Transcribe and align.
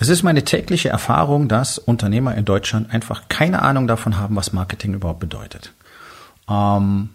Es 0.00 0.08
ist 0.08 0.22
meine 0.22 0.44
tägliche 0.44 0.90
Erfahrung, 0.90 1.48
dass 1.48 1.76
Unternehmer 1.76 2.36
in 2.36 2.44
Deutschland 2.44 2.92
einfach 2.92 3.28
keine 3.28 3.62
Ahnung 3.62 3.88
davon 3.88 4.16
haben, 4.16 4.36
was 4.36 4.52
Marketing 4.52 4.94
überhaupt 4.94 5.18
bedeutet. 5.18 5.72
Ähm, 6.48 7.10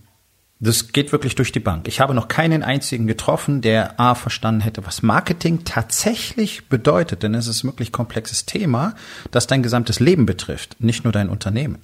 das 0.59 0.91
geht 0.91 1.11
wirklich 1.11 1.35
durch 1.35 1.53
die 1.53 1.61
Bank. 1.61 1.87
Ich 1.87 2.01
habe 2.01 2.13
noch 2.13 2.27
keinen 2.27 2.61
einzigen 2.61 3.07
getroffen, 3.07 3.61
der 3.61 3.99
A 3.99 4.15
verstanden 4.15 4.61
hätte, 4.61 4.85
was 4.85 5.01
Marketing 5.01 5.63
tatsächlich 5.63 6.67
bedeutet, 6.67 7.23
denn 7.23 7.33
es 7.35 7.47
ist 7.47 7.63
ein 7.63 7.67
wirklich 7.67 7.91
komplexes 7.91 8.45
Thema, 8.45 8.95
das 9.31 9.47
dein 9.47 9.63
gesamtes 9.63 9.99
Leben 9.99 10.25
betrifft, 10.25 10.75
nicht 10.79 11.05
nur 11.05 11.13
dein 11.13 11.29
Unternehmen. 11.29 11.79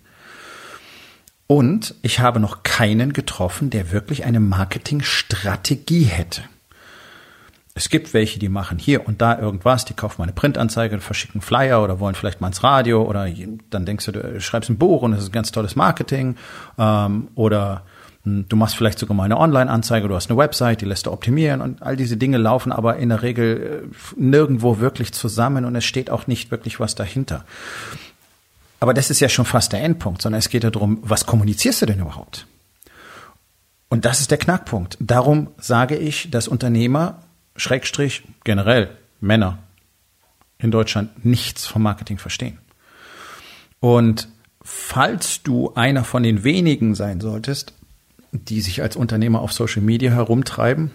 Und 1.48 1.96
ich 2.02 2.20
habe 2.20 2.40
noch 2.40 2.64
keinen 2.64 3.14
getroffen, 3.14 3.70
der 3.70 3.92
wirklich 3.92 4.26
eine 4.26 4.40
Marketingstrategie 4.40 6.04
hätte. 6.04 6.44
Es 7.80 7.88
gibt 7.88 8.14
welche, 8.14 8.40
die 8.40 8.50
machen 8.50 8.78
hier 8.78 9.08
und 9.08 9.22
da 9.22 9.40
irgendwas, 9.40 9.86
die 9.86 9.94
kaufen 9.94 10.16
mal 10.18 10.26
eine 10.26 10.34
Printanzeige, 10.34 11.00
verschicken 11.00 11.40
Flyer 11.40 11.82
oder 11.82 12.02
wollen 12.02 12.14
vielleicht 12.14 12.42
mal 12.42 12.48
ins 12.48 12.62
Radio 12.62 13.04
oder 13.04 13.26
dann 13.70 13.86
denkst 13.86 14.06
du, 14.08 14.12
du 14.12 14.42
schreibst 14.42 14.70
ein 14.70 14.78
Buch 14.78 15.02
und 15.02 15.14
es 15.14 15.22
ist 15.24 15.30
ein 15.30 15.32
ganz 15.32 15.54
tolles 15.54 15.78
Marketing 15.78 16.36
ähm, 16.78 17.30
oder 17.36 17.84
hm, 18.26 18.50
du 18.50 18.58
machst 18.58 18.76
vielleicht 18.76 19.00
sogar 19.00 19.16
mal 19.16 19.24
eine 19.24 19.38
Online-Anzeige, 19.38 20.10
du 20.10 20.16
hast 20.16 20.30
eine 20.30 20.38
Website, 20.38 20.82
die 20.82 20.86
lässt 20.86 21.06
du 21.06 21.12
optimieren 21.14 21.62
und 21.62 21.82
all 21.82 21.96
diese 21.96 22.18
Dinge 22.18 22.38
laufen 22.38 22.74
aber 22.74 22.98
in 22.98 23.08
der 23.08 23.22
Regel 23.22 23.88
äh, 23.90 24.22
nirgendwo 24.22 24.80
wirklich 24.80 25.14
zusammen 25.14 25.64
und 25.64 25.74
es 25.78 25.86
steht 25.86 26.10
auch 26.10 26.28
nicht 26.28 26.52
wirklich 26.52 26.82
was 26.82 26.96
dahinter. 26.96 27.46
Aber 28.82 28.94
das 28.94 29.10
ist 29.10 29.22
ja 29.22 29.30
schon 29.30 29.46
fast 29.46 29.72
der 29.72 29.82
Endpunkt, 29.84 30.22
sondern 30.22 30.40
es 30.40 30.50
geht 30.50 30.66
ja 30.66 30.70
darum, 30.70 31.00
was 31.02 31.26
kommunizierst 31.26 31.82
du 31.82 31.86
denn 31.86 32.00
überhaupt? 32.00 32.46
Und 33.88 34.04
das 34.04 34.20
ist 34.20 34.32
der 34.32 34.38
Knackpunkt. 34.38 34.98
Darum 35.00 35.52
sage 35.58 35.96
ich, 35.96 36.30
dass 36.30 36.50
Unternehmer 36.50 37.22
Schrägstrich 37.60 38.24
generell 38.44 38.98
Männer 39.22 39.60
in 40.58 40.72
Deutschland 40.72 41.26
nichts 41.26 41.66
vom 41.66 41.82
Marketing 41.84 42.18
verstehen. 42.18 42.58
Und 43.80 44.28
falls 44.62 45.42
du 45.44 45.74
einer 45.74 46.04
von 46.04 46.24
den 46.24 46.44
wenigen 46.44 46.96
sein 46.96 47.22
solltest, 47.22 47.74
die 48.32 48.62
sich 48.62 48.82
als 48.82 48.96
Unternehmer 48.96 49.42
auf 49.42 49.54
Social 49.54 49.82
Media 49.82 50.12
herumtreiben, 50.12 50.92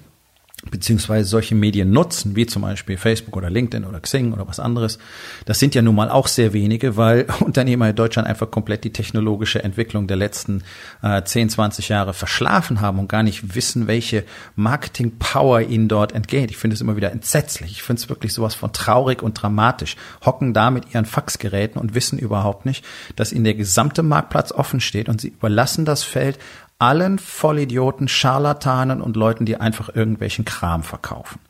beziehungsweise 0.71 1.29
solche 1.29 1.55
Medien 1.55 1.91
nutzen, 1.91 2.37
wie 2.37 2.47
zum 2.47 2.63
Beispiel 2.63 2.97
Facebook 2.97 3.37
oder 3.37 3.51
LinkedIn 3.51 3.85
oder 3.85 4.01
Xing 4.01 4.33
oder 4.33 4.49
was 4.49 4.61
anderes, 4.61 4.99
das 5.45 5.59
sind 5.59 5.75
ja 5.75 5.83
nun 5.83 5.95
mal 5.95 6.11
auch 6.11 6.27
sehr 6.27 6.53
wenige, 6.53 6.97
weil 6.97 7.27
Unternehmer 7.41 7.91
in 7.91 7.97
Deutschland 7.97 8.29
einfach 8.29 8.51
komplett 8.51 8.85
die 8.85 8.93
technologische 8.93 9.63
Entwicklung 9.63 10.07
der 10.07 10.17
letzten 10.17 10.63
äh, 11.03 11.23
10, 11.23 11.51
20 11.51 11.89
Jahre 11.89 12.15
verschlafen 12.15 12.81
haben 12.81 12.99
und 12.99 13.09
gar 13.09 13.23
nicht 13.23 13.55
wissen, 13.55 13.87
welche 13.87 14.25
Marketing-Power 14.57 15.63
ihnen 15.63 15.89
dort 15.89 16.13
entgeht. 16.13 16.51
Ich 16.51 16.57
finde 16.57 16.75
es 16.75 16.81
immer 16.81 16.97
wieder 16.97 17.13
entsetzlich. 17.13 17.73
Ich 17.73 17.83
finde 17.83 18.01
es 18.01 18.09
wirklich 18.09 18.33
sowas 18.33 18.55
von 18.55 18.73
traurig 18.73 19.23
und 19.23 19.35
dramatisch. 19.35 19.97
Hocken 20.25 20.55
da 20.55 20.71
mit 20.71 20.95
ihren 20.95 21.05
Faxgeräten 21.05 21.81
und 21.81 21.95
wissen 21.95 22.19
überhaupt 22.19 22.67
nicht, 22.67 22.85
dass 23.17 23.33
ihnen 23.33 23.45
der 23.45 23.55
gesamte 23.55 24.03
Marktplatz 24.03 24.53
offen 24.53 24.81
steht 24.81 25.09
und 25.09 25.21
sie 25.21 25.29
überlassen 25.29 25.85
das 25.85 26.03
Feld 26.03 26.39
allen 26.79 27.19
Vollidioten, 27.19 28.09
Scharlatanen 28.09 29.01
und 29.01 29.17
Leuten, 29.17 29.47
die 29.47 29.57
einfach 29.57 29.95
irgendwelchen 29.95 30.45
Kram 30.45 30.83
verkaufen. 30.83 31.41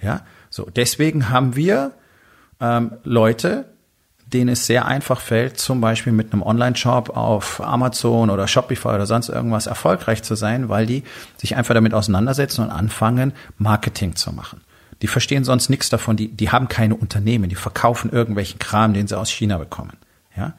Ja, 0.00 0.22
so 0.50 0.68
deswegen 0.74 1.28
haben 1.28 1.54
wir 1.56 1.92
ähm, 2.60 2.92
Leute, 3.04 3.66
denen 4.32 4.50
es 4.50 4.66
sehr 4.66 4.86
einfach 4.86 5.20
fällt, 5.20 5.58
zum 5.58 5.80
Beispiel 5.80 6.12
mit 6.12 6.32
einem 6.32 6.42
Online-Shop 6.42 7.16
auf 7.16 7.60
Amazon 7.60 8.30
oder 8.30 8.48
Shopify 8.48 8.88
oder 8.88 9.06
sonst 9.06 9.28
irgendwas 9.28 9.66
erfolgreich 9.66 10.22
zu 10.22 10.34
sein, 10.34 10.68
weil 10.68 10.86
die 10.86 11.04
sich 11.36 11.56
einfach 11.56 11.74
damit 11.74 11.94
auseinandersetzen 11.94 12.62
und 12.64 12.70
anfangen, 12.70 13.32
Marketing 13.58 14.16
zu 14.16 14.32
machen. 14.32 14.62
Die 15.02 15.08
verstehen 15.08 15.44
sonst 15.44 15.68
nichts 15.68 15.90
davon, 15.90 16.16
die, 16.16 16.28
die 16.28 16.50
haben 16.50 16.68
keine 16.68 16.94
Unternehmen, 16.94 17.48
die 17.48 17.56
verkaufen 17.56 18.10
irgendwelchen 18.10 18.58
Kram, 18.58 18.94
den 18.94 19.06
sie 19.06 19.18
aus 19.18 19.30
China 19.30 19.58
bekommen. 19.58 19.96
Ja, 20.36 20.54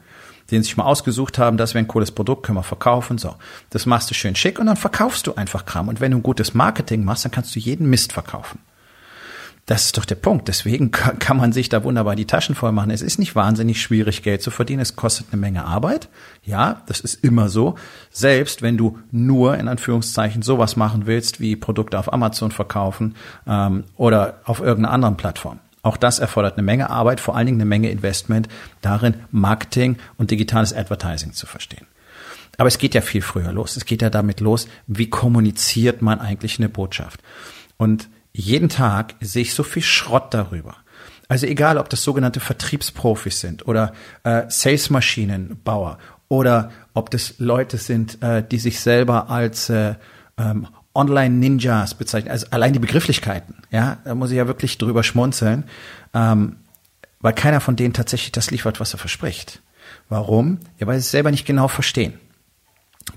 den 0.50 0.62
sich 0.62 0.76
mal 0.76 0.84
ausgesucht 0.84 1.38
haben, 1.38 1.56
das 1.56 1.74
wäre 1.74 1.84
ein 1.84 1.88
cooles 1.88 2.10
Produkt, 2.10 2.44
können 2.44 2.58
wir 2.58 2.62
verkaufen, 2.62 3.18
so. 3.18 3.34
Das 3.70 3.86
machst 3.86 4.10
du 4.10 4.14
schön 4.14 4.36
schick 4.36 4.58
und 4.58 4.66
dann 4.66 4.76
verkaufst 4.76 5.26
du 5.26 5.34
einfach 5.34 5.66
Kram. 5.66 5.88
Und 5.88 6.00
wenn 6.00 6.10
du 6.10 6.18
ein 6.18 6.22
gutes 6.22 6.54
Marketing 6.54 7.04
machst, 7.04 7.24
dann 7.24 7.32
kannst 7.32 7.54
du 7.54 7.60
jeden 7.60 7.88
Mist 7.88 8.12
verkaufen. 8.12 8.58
Das 9.66 9.86
ist 9.86 9.96
doch 9.96 10.04
der 10.04 10.16
Punkt. 10.16 10.48
Deswegen 10.48 10.90
kann 10.90 11.36
man 11.36 11.52
sich 11.52 11.68
da 11.68 11.84
wunderbar 11.84 12.16
die 12.16 12.26
Taschen 12.26 12.54
voll 12.54 12.72
machen. 12.72 12.90
Es 12.90 13.02
ist 13.02 13.18
nicht 13.18 13.34
wahnsinnig 13.34 13.80
schwierig, 13.80 14.22
Geld 14.22 14.42
zu 14.42 14.50
verdienen. 14.50 14.80
Es 14.80 14.96
kostet 14.96 15.28
eine 15.32 15.40
Menge 15.40 15.64
Arbeit. 15.64 16.08
Ja, 16.44 16.82
das 16.86 17.00
ist 17.00 17.24
immer 17.24 17.48
so. 17.48 17.76
Selbst 18.10 18.60
wenn 18.60 18.76
du 18.76 18.98
nur 19.10 19.56
in 19.56 19.68
Anführungszeichen 19.68 20.42
sowas 20.42 20.76
machen 20.76 21.06
willst, 21.06 21.40
wie 21.40 21.56
Produkte 21.56 21.98
auf 21.98 22.12
Amazon 22.12 22.50
verkaufen 22.50 23.14
ähm, 23.46 23.84
oder 23.96 24.40
auf 24.44 24.60
irgendeiner 24.60 24.92
anderen 24.92 25.16
Plattform. 25.16 25.60
Auch 25.84 25.98
das 25.98 26.18
erfordert 26.18 26.54
eine 26.54 26.62
Menge 26.62 26.90
Arbeit, 26.90 27.20
vor 27.20 27.36
allen 27.36 27.46
Dingen 27.46 27.58
eine 27.58 27.68
Menge 27.68 27.90
Investment 27.90 28.48
darin, 28.80 29.14
Marketing 29.30 29.98
und 30.16 30.30
digitales 30.30 30.72
Advertising 30.72 31.34
zu 31.34 31.46
verstehen. 31.46 31.86
Aber 32.56 32.68
es 32.68 32.78
geht 32.78 32.94
ja 32.94 33.02
viel 33.02 33.20
früher 33.20 33.52
los. 33.52 33.76
Es 33.76 33.84
geht 33.84 34.00
ja 34.00 34.10
damit 34.10 34.40
los, 34.40 34.66
wie 34.86 35.10
kommuniziert 35.10 36.02
man 36.02 36.20
eigentlich 36.20 36.58
eine 36.58 36.70
Botschaft. 36.70 37.20
Und 37.76 38.08
jeden 38.32 38.70
Tag 38.70 39.14
sehe 39.20 39.42
ich 39.42 39.54
so 39.54 39.62
viel 39.62 39.82
Schrott 39.82 40.32
darüber. 40.32 40.76
Also 41.28 41.46
egal, 41.46 41.76
ob 41.76 41.90
das 41.90 42.02
sogenannte 42.02 42.40
Vertriebsprofis 42.40 43.40
sind 43.40 43.66
oder 43.68 43.92
äh, 44.22 44.44
Salesmaschinenbauer 44.48 45.98
oder 46.28 46.70
ob 46.94 47.10
das 47.10 47.34
Leute 47.38 47.76
sind, 47.76 48.22
äh, 48.22 48.42
die 48.42 48.58
sich 48.58 48.80
selber 48.80 49.28
als 49.28 49.68
äh, 49.68 49.96
ähm, 50.38 50.66
Online-Ninjas 50.94 51.94
bezeichnen. 51.94 52.30
Also 52.30 52.46
allein 52.50 52.72
die 52.72 52.78
Begrifflichkeiten, 52.78 53.56
ja, 53.70 53.98
da 54.04 54.14
muss 54.14 54.30
ich 54.30 54.36
ja 54.36 54.46
wirklich 54.46 54.78
drüber 54.78 55.02
schmunzeln, 55.02 55.64
ähm, 56.12 56.56
weil 57.20 57.32
keiner 57.32 57.60
von 57.60 57.76
denen 57.76 57.94
tatsächlich 57.94 58.32
das 58.32 58.50
liefert, 58.50 58.80
was 58.80 58.94
er 58.94 58.98
verspricht. 58.98 59.60
Warum? 60.08 60.58
Ja, 60.78 60.86
weil 60.86 60.96
sie 60.96 61.06
es 61.06 61.10
selber 61.10 61.30
nicht 61.30 61.46
genau 61.46 61.68
verstehen. 61.68 62.14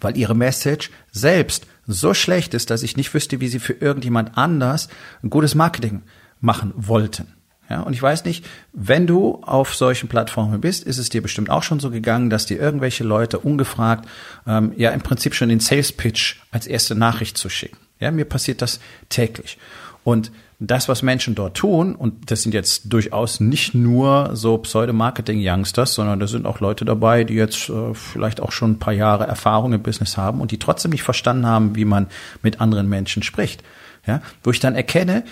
Weil 0.01 0.17
ihre 0.17 0.35
Message 0.35 0.91
selbst 1.11 1.67
so 1.85 2.13
schlecht 2.13 2.53
ist, 2.53 2.69
dass 2.69 2.83
ich 2.83 2.97
nicht 2.97 3.13
wüsste, 3.13 3.39
wie 3.39 3.47
sie 3.47 3.59
für 3.59 3.73
irgendjemand 3.73 4.38
anders 4.38 4.89
ein 5.23 5.29
gutes 5.29 5.55
Marketing 5.55 6.03
machen 6.39 6.73
wollten. 6.75 7.37
Ja, 7.69 7.81
und 7.81 7.94
ich 7.94 8.01
weiß 8.01 8.23
nicht, 8.23 8.45
wenn 8.72 9.07
du 9.07 9.41
auf 9.44 9.75
solchen 9.75 10.07
Plattformen 10.07 10.61
bist, 10.61 10.83
ist 10.85 10.97
es 10.97 11.09
dir 11.09 11.22
bestimmt 11.22 11.50
auch 11.50 11.63
schon 11.63 11.79
so 11.79 11.89
gegangen, 11.89 12.29
dass 12.29 12.45
dir 12.45 12.59
irgendwelche 12.59 13.03
Leute 13.03 13.39
ungefragt 13.39 14.07
ähm, 14.47 14.73
ja 14.78 14.91
im 14.91 15.01
Prinzip 15.01 15.35
schon 15.35 15.50
den 15.50 15.59
Sales 15.59 15.91
Pitch 15.91 16.38
als 16.51 16.66
erste 16.66 16.95
Nachricht 16.95 17.38
zu 17.38 17.50
schicken. 17.50 17.77
Ja, 18.00 18.11
mir 18.11 18.25
passiert 18.25 18.61
das 18.61 18.79
täglich. 19.09 19.57
Und 20.03 20.31
das, 20.59 20.89
was 20.89 21.03
Menschen 21.03 21.35
dort 21.35 21.57
tun, 21.57 21.94
und 21.94 22.31
das 22.31 22.41
sind 22.41 22.53
jetzt 22.53 22.91
durchaus 22.91 23.39
nicht 23.39 23.75
nur 23.75 24.31
so 24.33 24.57
Pseudo-Marketing-Youngsters, 24.57 25.94
sondern 25.94 26.19
da 26.19 26.27
sind 26.27 26.47
auch 26.47 26.61
Leute 26.61 26.83
dabei, 26.83 27.23
die 27.23 27.35
jetzt 27.35 27.69
äh, 27.69 27.94
vielleicht 27.94 28.41
auch 28.41 28.51
schon 28.51 28.72
ein 28.72 28.79
paar 28.79 28.94
Jahre 28.94 29.27
Erfahrung 29.27 29.73
im 29.73 29.83
Business 29.83 30.17
haben 30.17 30.41
und 30.41 30.51
die 30.51 30.57
trotzdem 30.57 30.91
nicht 30.91 31.03
verstanden 31.03 31.45
haben, 31.45 31.75
wie 31.75 31.85
man 31.85 32.07
mit 32.41 32.59
anderen 32.59 32.89
Menschen 32.89 33.22
spricht. 33.22 33.63
Ja, 34.07 34.22
wo 34.41 34.51
ich 34.51 34.61
dann 34.61 34.73
erkenne, 34.73 35.25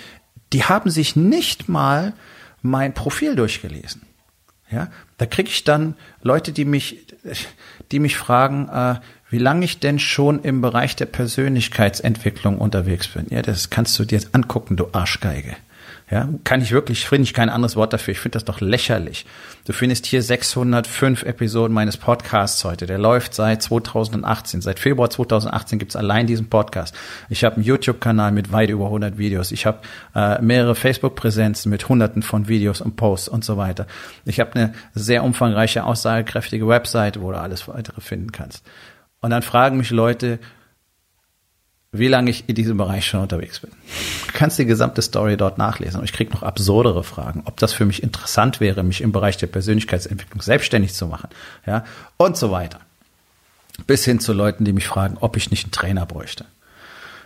die 0.53 0.63
haben 0.63 0.89
sich 0.89 1.15
nicht 1.15 1.69
mal 1.69 2.13
mein 2.61 2.93
Profil 2.93 3.35
durchgelesen. 3.35 4.01
Ja, 4.71 4.89
da 5.17 5.25
kriege 5.25 5.49
ich 5.49 5.63
dann 5.63 5.95
Leute, 6.21 6.51
die 6.51 6.65
mich, 6.65 7.05
die 7.91 7.99
mich 7.99 8.17
fragen, 8.17 8.67
äh, 8.69 8.95
wie 9.29 9.37
lange 9.37 9.65
ich 9.65 9.79
denn 9.79 9.99
schon 9.99 10.41
im 10.41 10.61
Bereich 10.61 10.95
der 10.95 11.05
Persönlichkeitsentwicklung 11.05 12.57
unterwegs 12.57 13.07
bin. 13.07 13.27
Ja, 13.29 13.41
das 13.41 13.69
kannst 13.69 13.97
du 13.99 14.05
dir 14.05 14.17
jetzt 14.17 14.33
angucken, 14.33 14.75
du 14.75 14.87
Arschgeige. 14.91 15.55
Ja, 16.11 16.29
kann 16.43 16.61
ich 16.61 16.71
wirklich, 16.71 17.07
finde 17.07 17.23
ich 17.23 17.33
kein 17.33 17.49
anderes 17.49 17.75
Wort 17.75 17.91
dafür. 17.91 18.11
Ich 18.11 18.19
finde 18.19 18.35
das 18.35 18.45
doch 18.45 18.61
lächerlich. 18.61 19.25
Du 19.65 19.73
findest 19.73 20.05
hier 20.05 20.21
605 20.21 21.23
Episoden 21.23 21.73
meines 21.73 21.97
Podcasts 21.97 22.63
heute. 22.63 22.85
Der 22.85 22.99
läuft 22.99 23.33
seit 23.33 23.63
2018. 23.63 24.61
Seit 24.61 24.77
Februar 24.77 25.09
2018 25.09 25.79
gibt's 25.79 25.95
allein 25.95 26.27
diesen 26.27 26.47
Podcast. 26.47 26.95
Ich 27.29 27.43
habe 27.43 27.55
einen 27.55 27.65
YouTube-Kanal 27.65 28.31
mit 28.33 28.51
weit 28.51 28.69
über 28.69 28.85
100 28.85 29.17
Videos. 29.17 29.51
Ich 29.51 29.65
habe 29.65 29.79
äh, 30.13 30.39
mehrere 30.43 30.75
Facebook-Präsenzen 30.75 31.71
mit 31.71 31.89
hunderten 31.89 32.21
von 32.21 32.47
Videos 32.47 32.81
und 32.81 32.97
Posts 32.97 33.29
und 33.29 33.43
so 33.43 33.57
weiter. 33.57 33.87
Ich 34.25 34.39
habe 34.39 34.53
eine 34.53 34.73
sehr 34.93 35.23
umfangreiche, 35.23 35.85
aussagekräftige 35.85 36.67
Webseite, 36.67 37.21
wo 37.21 37.31
du 37.31 37.39
alles 37.39 37.67
weitere 37.67 37.99
finden 38.01 38.31
kannst. 38.31 38.63
Und 39.21 39.31
dann 39.31 39.41
fragen 39.41 39.77
mich 39.77 39.89
Leute, 39.89 40.37
wie 41.97 42.07
lange 42.07 42.29
ich 42.29 42.47
in 42.47 42.55
diesem 42.55 42.77
Bereich 42.77 43.05
schon 43.05 43.21
unterwegs 43.21 43.59
bin. 43.59 43.71
Du 44.27 44.33
kannst 44.33 44.57
die 44.59 44.65
gesamte 44.65 45.01
Story 45.01 45.37
dort 45.37 45.57
nachlesen. 45.57 45.99
Und 45.99 46.05
ich 46.05 46.13
kriege 46.13 46.33
noch 46.33 46.43
absurdere 46.43 47.03
Fragen, 47.03 47.43
ob 47.45 47.57
das 47.57 47.73
für 47.73 47.85
mich 47.85 48.03
interessant 48.03 48.59
wäre, 48.59 48.83
mich 48.83 49.01
im 49.01 49.11
Bereich 49.11 49.37
der 49.37 49.47
Persönlichkeitsentwicklung 49.47 50.41
selbstständig 50.41 50.93
zu 50.93 51.07
machen. 51.07 51.29
Ja, 51.65 51.85
und 52.17 52.37
so 52.37 52.51
weiter. 52.51 52.79
Bis 53.87 54.05
hin 54.05 54.19
zu 54.19 54.33
Leuten, 54.33 54.65
die 54.65 54.73
mich 54.73 54.87
fragen, 54.87 55.17
ob 55.19 55.37
ich 55.37 55.51
nicht 55.51 55.65
einen 55.65 55.71
Trainer 55.71 56.05
bräuchte. 56.05 56.45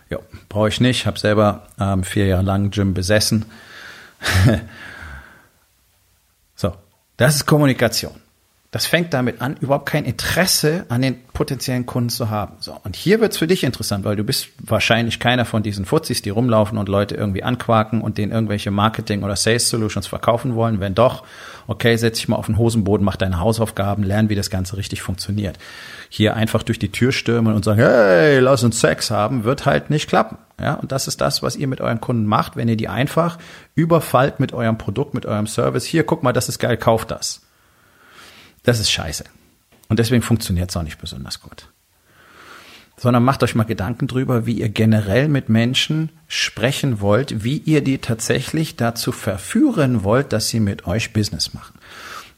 Ja, 0.09 0.17
brauche 0.49 0.69
ich 0.69 0.81
nicht. 0.81 1.05
Habe 1.05 1.19
selber 1.19 1.67
ähm, 1.79 2.03
vier 2.03 2.25
Jahre 2.25 2.43
lang 2.43 2.71
Gym 2.71 2.93
besessen. 2.93 3.45
so, 6.55 6.73
das 7.17 7.35
ist 7.35 7.45
Kommunikation. 7.45 8.15
Das 8.71 8.85
fängt 8.85 9.15
damit 9.15 9.41
an, 9.41 9.57
überhaupt 9.59 9.87
kein 9.87 10.05
Interesse 10.05 10.85
an 10.89 11.01
den 11.01 11.23
potenziellen 11.33 11.87
Kunden 11.87 12.11
zu 12.11 12.29
haben. 12.29 12.53
So, 12.59 12.77
und 12.83 12.95
hier 12.95 13.19
wird's 13.19 13.37
für 13.37 13.47
dich 13.47 13.63
interessant, 13.63 14.05
weil 14.05 14.15
du 14.15 14.23
bist 14.23 14.49
wahrscheinlich 14.59 15.19
keiner 15.19 15.45
von 15.45 15.63
diesen 15.63 15.85
Fuzis, 15.85 16.21
die 16.21 16.29
rumlaufen 16.29 16.77
und 16.77 16.87
Leute 16.87 17.15
irgendwie 17.15 17.41
anquaken 17.41 18.01
und 18.01 18.19
denen 18.19 18.31
irgendwelche 18.31 18.69
Marketing- 18.69 19.23
oder 19.23 19.35
Sales-Solutions 19.35 20.05
verkaufen 20.05 20.53
wollen. 20.53 20.79
Wenn 20.79 20.93
doch, 20.93 21.23
okay, 21.65 21.95
setz 21.95 22.17
dich 22.17 22.27
mal 22.27 22.35
auf 22.35 22.45
den 22.45 22.59
Hosenboden, 22.59 23.03
mach 23.03 23.15
deine 23.15 23.39
Hausaufgaben, 23.39 24.03
lern, 24.03 24.29
wie 24.29 24.35
das 24.35 24.51
Ganze 24.51 24.77
richtig 24.77 25.01
funktioniert. 25.01 25.57
Hier 26.09 26.35
einfach 26.35 26.61
durch 26.61 26.77
die 26.77 26.91
Tür 26.91 27.11
stürmen 27.11 27.55
und 27.55 27.65
sagen, 27.65 27.79
hey, 27.79 28.37
lass 28.37 28.63
uns 28.63 28.79
Sex 28.79 29.09
haben, 29.09 29.45
wird 29.45 29.65
halt 29.65 29.89
nicht 29.89 30.07
klappen. 30.07 30.37
Ja, 30.61 30.75
und 30.75 30.91
das 30.91 31.07
ist 31.07 31.21
das, 31.21 31.41
was 31.41 31.55
ihr 31.55 31.67
mit 31.67 31.81
euren 31.81 32.01
Kunden 32.01 32.25
macht, 32.25 32.55
wenn 32.55 32.67
ihr 32.67 32.77
die 32.77 32.87
einfach 32.87 33.39
überfallt 33.73 34.39
mit 34.39 34.53
eurem 34.53 34.77
Produkt, 34.77 35.15
mit 35.15 35.25
eurem 35.25 35.47
Service. 35.47 35.85
Hier, 35.85 36.03
guck 36.03 36.21
mal, 36.21 36.33
das 36.33 36.49
ist 36.49 36.59
geil, 36.59 36.77
kauf 36.77 37.05
das. 37.05 37.41
Das 38.69 38.79
ist 38.79 38.91
scheiße. 38.91 39.23
Und 39.87 39.97
deswegen 39.97 40.21
funktioniert 40.21 40.69
es 40.69 40.77
auch 40.77 40.83
nicht 40.83 41.01
besonders 41.01 41.41
gut. 41.41 41.69
Sondern 42.97 43.23
macht 43.23 43.41
euch 43.41 43.55
mal 43.55 43.63
Gedanken 43.63 44.05
drüber, 44.05 44.45
wie 44.45 44.59
ihr 44.59 44.69
generell 44.69 45.27
mit 45.27 45.49
Menschen 45.49 46.11
sprechen 46.27 47.01
wollt, 47.01 47.43
wie 47.43 47.57
ihr 47.57 47.83
die 47.83 47.97
tatsächlich 47.97 48.75
dazu 48.75 49.11
verführen 49.11 50.03
wollt, 50.03 50.33
dass 50.33 50.49
sie 50.49 50.59
mit 50.59 50.85
euch 50.85 51.13
Business 51.13 51.55
machen. 51.55 51.79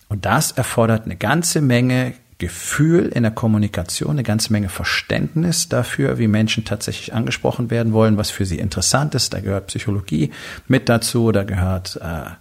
Und 0.07 0.23
das 0.23 0.53
erfordert 0.53 1.03
eine 1.03 1.17
ganze 1.17 1.59
Menge 1.59 2.13
Gefühl 2.41 3.11
in 3.13 3.21
der 3.21 3.31
Kommunikation, 3.31 4.09
eine 4.09 4.23
ganze 4.23 4.51
Menge 4.51 4.67
Verständnis 4.67 5.69
dafür, 5.69 6.17
wie 6.17 6.27
Menschen 6.27 6.65
tatsächlich 6.65 7.13
angesprochen 7.13 7.69
werden 7.69 7.93
wollen, 7.93 8.17
was 8.17 8.31
für 8.31 8.47
sie 8.47 8.57
interessant 8.57 9.13
ist. 9.13 9.31
Da 9.33 9.41
gehört 9.41 9.67
Psychologie 9.67 10.31
mit 10.67 10.89
dazu, 10.89 11.31
da 11.31 11.43
gehört 11.43 11.97
äh, 11.97 12.31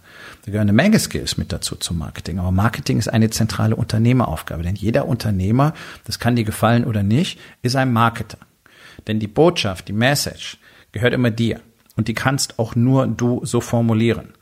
da 0.43 0.51
gehören 0.51 0.61
eine 0.69 0.73
Menge 0.73 0.97
Skills 0.97 1.37
mit 1.37 1.53
dazu 1.53 1.75
zum 1.75 1.99
Marketing. 1.99 2.39
Aber 2.39 2.51
Marketing 2.51 2.97
ist 2.97 3.09
eine 3.09 3.29
zentrale 3.29 3.75
Unternehmeraufgabe, 3.75 4.63
denn 4.63 4.75
jeder 4.75 5.07
Unternehmer, 5.07 5.73
das 6.05 6.17
kann 6.17 6.35
dir 6.35 6.45
gefallen 6.45 6.85
oder 6.85 7.03
nicht, 7.03 7.39
ist 7.61 7.75
ein 7.75 7.93
Marketer. 7.93 8.39
Denn 9.05 9.19
die 9.19 9.27
Botschaft, 9.27 9.87
die 9.87 9.93
Message 9.93 10.57
gehört 10.91 11.13
immer 11.13 11.29
dir. 11.29 11.61
Und 11.95 12.07
die 12.07 12.15
kannst 12.15 12.57
auch 12.57 12.75
nur 12.75 13.05
du 13.05 13.45
so 13.45 13.61
formulieren. 13.61 14.33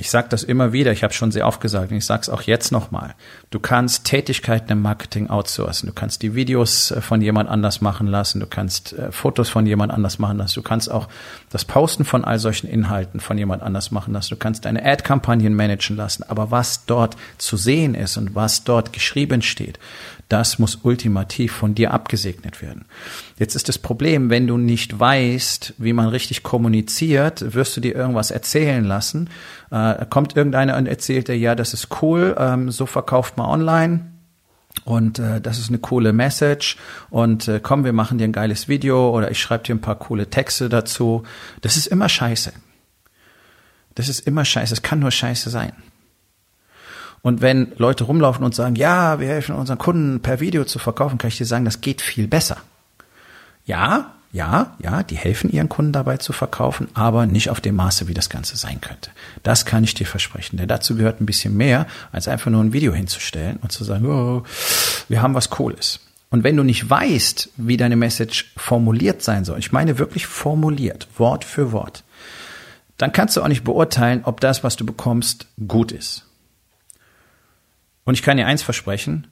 Ich 0.00 0.12
sage 0.12 0.28
das 0.28 0.44
immer 0.44 0.72
wieder, 0.72 0.92
ich 0.92 1.02
habe 1.02 1.12
schon 1.12 1.32
sehr 1.32 1.44
oft 1.44 1.60
gesagt 1.60 1.90
und 1.90 1.96
ich 1.96 2.06
sage 2.06 2.22
es 2.22 2.28
auch 2.28 2.42
jetzt 2.42 2.70
nochmal. 2.70 3.16
Du 3.50 3.58
kannst 3.58 4.04
Tätigkeiten 4.04 4.70
im 4.70 4.80
Marketing 4.80 5.28
outsourcen. 5.28 5.88
Du 5.88 5.92
kannst 5.92 6.22
die 6.22 6.36
Videos 6.36 6.92
äh, 6.92 7.00
von 7.00 7.20
jemand 7.20 7.48
anders 7.48 7.80
machen 7.80 8.06
lassen. 8.06 8.38
Du 8.38 8.46
kannst 8.46 8.92
äh, 8.92 9.10
Fotos 9.10 9.48
von 9.48 9.66
jemand 9.66 9.92
anders 9.92 10.20
machen 10.20 10.38
lassen. 10.38 10.54
Du 10.54 10.62
kannst 10.62 10.88
auch 10.88 11.08
das 11.50 11.64
Posten 11.64 12.04
von 12.04 12.24
all 12.24 12.38
solchen 12.38 12.68
Inhalten 12.68 13.18
von 13.18 13.38
jemand 13.38 13.64
anders 13.64 13.90
machen 13.90 14.14
lassen. 14.14 14.30
Du 14.30 14.36
kannst 14.36 14.66
deine 14.66 14.84
Ad-Kampagnen 14.84 15.56
managen 15.56 15.96
lassen. 15.96 16.22
Aber 16.22 16.52
was 16.52 16.86
dort 16.86 17.16
zu 17.36 17.56
sehen 17.56 17.96
ist 17.96 18.16
und 18.16 18.36
was 18.36 18.62
dort 18.62 18.92
geschrieben 18.92 19.42
steht, 19.42 19.80
das 20.28 20.58
muss 20.58 20.80
ultimativ 20.82 21.52
von 21.52 21.74
dir 21.74 21.92
abgesegnet 21.92 22.60
werden. 22.60 22.84
Jetzt 23.38 23.54
ist 23.54 23.68
das 23.68 23.78
Problem, 23.78 24.30
wenn 24.30 24.46
du 24.46 24.58
nicht 24.58 24.98
weißt, 24.98 25.74
wie 25.78 25.92
man 25.92 26.08
richtig 26.08 26.42
kommuniziert, 26.42 27.54
wirst 27.54 27.76
du 27.76 27.80
dir 27.80 27.94
irgendwas 27.94 28.30
erzählen 28.30 28.84
lassen. 28.84 29.30
Äh, 29.70 30.04
kommt 30.06 30.36
irgendeiner 30.36 30.76
und 30.76 30.86
erzählt 30.86 31.28
dir, 31.28 31.38
ja, 31.38 31.54
das 31.54 31.72
ist 31.72 32.02
cool, 32.02 32.36
ähm, 32.38 32.70
so 32.70 32.84
verkauft 32.86 33.36
man 33.36 33.46
online. 33.48 34.12
Und 34.84 35.18
äh, 35.18 35.40
das 35.40 35.58
ist 35.58 35.68
eine 35.68 35.78
coole 35.78 36.12
Message. 36.12 36.76
Und 37.10 37.48
äh, 37.48 37.60
komm, 37.62 37.84
wir 37.84 37.92
machen 37.92 38.18
dir 38.18 38.24
ein 38.24 38.32
geiles 38.32 38.68
Video 38.68 39.10
oder 39.10 39.30
ich 39.30 39.40
schreibe 39.40 39.64
dir 39.64 39.74
ein 39.74 39.80
paar 39.80 39.98
coole 39.98 40.28
Texte 40.28 40.68
dazu. 40.68 41.22
Das 41.62 41.76
ist 41.76 41.86
immer 41.86 42.08
scheiße. 42.08 42.52
Das 43.94 44.08
ist 44.08 44.20
immer 44.20 44.44
scheiße. 44.44 44.74
Es 44.74 44.82
kann 44.82 45.00
nur 45.00 45.10
scheiße 45.10 45.50
sein. 45.50 45.72
Und 47.22 47.40
wenn 47.40 47.72
Leute 47.76 48.04
rumlaufen 48.04 48.44
und 48.44 48.54
sagen, 48.54 48.76
ja, 48.76 49.20
wir 49.20 49.28
helfen 49.28 49.54
unseren 49.54 49.78
Kunden 49.78 50.20
per 50.20 50.40
Video 50.40 50.64
zu 50.64 50.78
verkaufen, 50.78 51.18
kann 51.18 51.28
ich 51.28 51.38
dir 51.38 51.46
sagen, 51.46 51.64
das 51.64 51.80
geht 51.80 52.00
viel 52.00 52.28
besser. 52.28 52.58
Ja, 53.64 54.14
ja, 54.30 54.76
ja, 54.78 55.02
die 55.02 55.16
helfen 55.16 55.50
ihren 55.50 55.68
Kunden 55.68 55.92
dabei 55.92 56.18
zu 56.18 56.32
verkaufen, 56.32 56.88
aber 56.92 57.26
nicht 57.26 57.48
auf 57.48 57.60
dem 57.60 57.76
Maße, 57.76 58.08
wie 58.08 58.14
das 58.14 58.28
Ganze 58.28 58.56
sein 58.56 58.80
könnte. 58.80 59.10
Das 59.42 59.64
kann 59.64 59.84
ich 59.84 59.94
dir 59.94 60.06
versprechen. 60.06 60.58
Denn 60.58 60.68
dazu 60.68 60.96
gehört 60.96 61.20
ein 61.20 61.26
bisschen 61.26 61.56
mehr, 61.56 61.86
als 62.12 62.28
einfach 62.28 62.50
nur 62.50 62.62
ein 62.62 62.74
Video 62.74 62.92
hinzustellen 62.92 63.58
und 63.62 63.72
zu 63.72 63.84
sagen, 63.84 64.06
oh, 64.06 64.42
wir 65.08 65.22
haben 65.22 65.34
was 65.34 65.48
Cooles. 65.48 66.00
Und 66.30 66.44
wenn 66.44 66.56
du 66.56 66.62
nicht 66.62 66.88
weißt, 66.88 67.50
wie 67.56 67.78
deine 67.78 67.96
Message 67.96 68.52
formuliert 68.56 69.22
sein 69.22 69.46
soll, 69.46 69.58
ich 69.58 69.72
meine 69.72 69.98
wirklich 69.98 70.26
formuliert, 70.26 71.08
Wort 71.16 71.44
für 71.44 71.72
Wort, 71.72 72.04
dann 72.98 73.12
kannst 73.12 73.36
du 73.36 73.42
auch 73.42 73.48
nicht 73.48 73.64
beurteilen, 73.64 74.22
ob 74.24 74.40
das, 74.40 74.62
was 74.62 74.76
du 74.76 74.84
bekommst, 74.84 75.46
gut 75.66 75.90
ist. 75.90 76.27
Und 78.08 78.14
ich 78.14 78.22
kann 78.22 78.38
dir 78.38 78.46
eins 78.46 78.62
versprechen, 78.62 79.26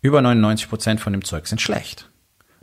über 0.00 0.22
99 0.22 0.68
Prozent 0.68 1.00
von 1.00 1.12
dem 1.12 1.24
Zeug 1.24 1.48
sind 1.48 1.60
schlecht. 1.60 2.08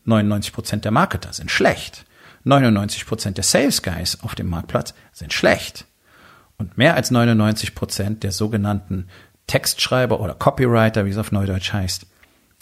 99 0.05 0.53
Prozent 0.53 0.85
der 0.85 0.93
Marketer 0.93 1.33
sind 1.33 1.51
schlecht. 1.51 2.05
99 2.45 3.05
Prozent 3.05 3.35
der 3.35 3.43
Sales 3.43 3.83
Guys 3.83 4.21
auf 4.21 4.35
dem 4.35 4.47
Marktplatz 4.47 4.93
sind 5.11 5.33
schlecht. 5.33 5.83
Und 6.57 6.77
mehr 6.77 6.95
als 6.95 7.11
99 7.11 7.75
Prozent 7.75 8.23
der 8.23 8.31
sogenannten 8.31 9.09
Textschreiber 9.47 10.21
oder 10.21 10.33
Copywriter, 10.33 11.05
wie 11.05 11.09
es 11.09 11.17
auf 11.17 11.33
Neudeutsch 11.33 11.73
heißt, 11.73 12.05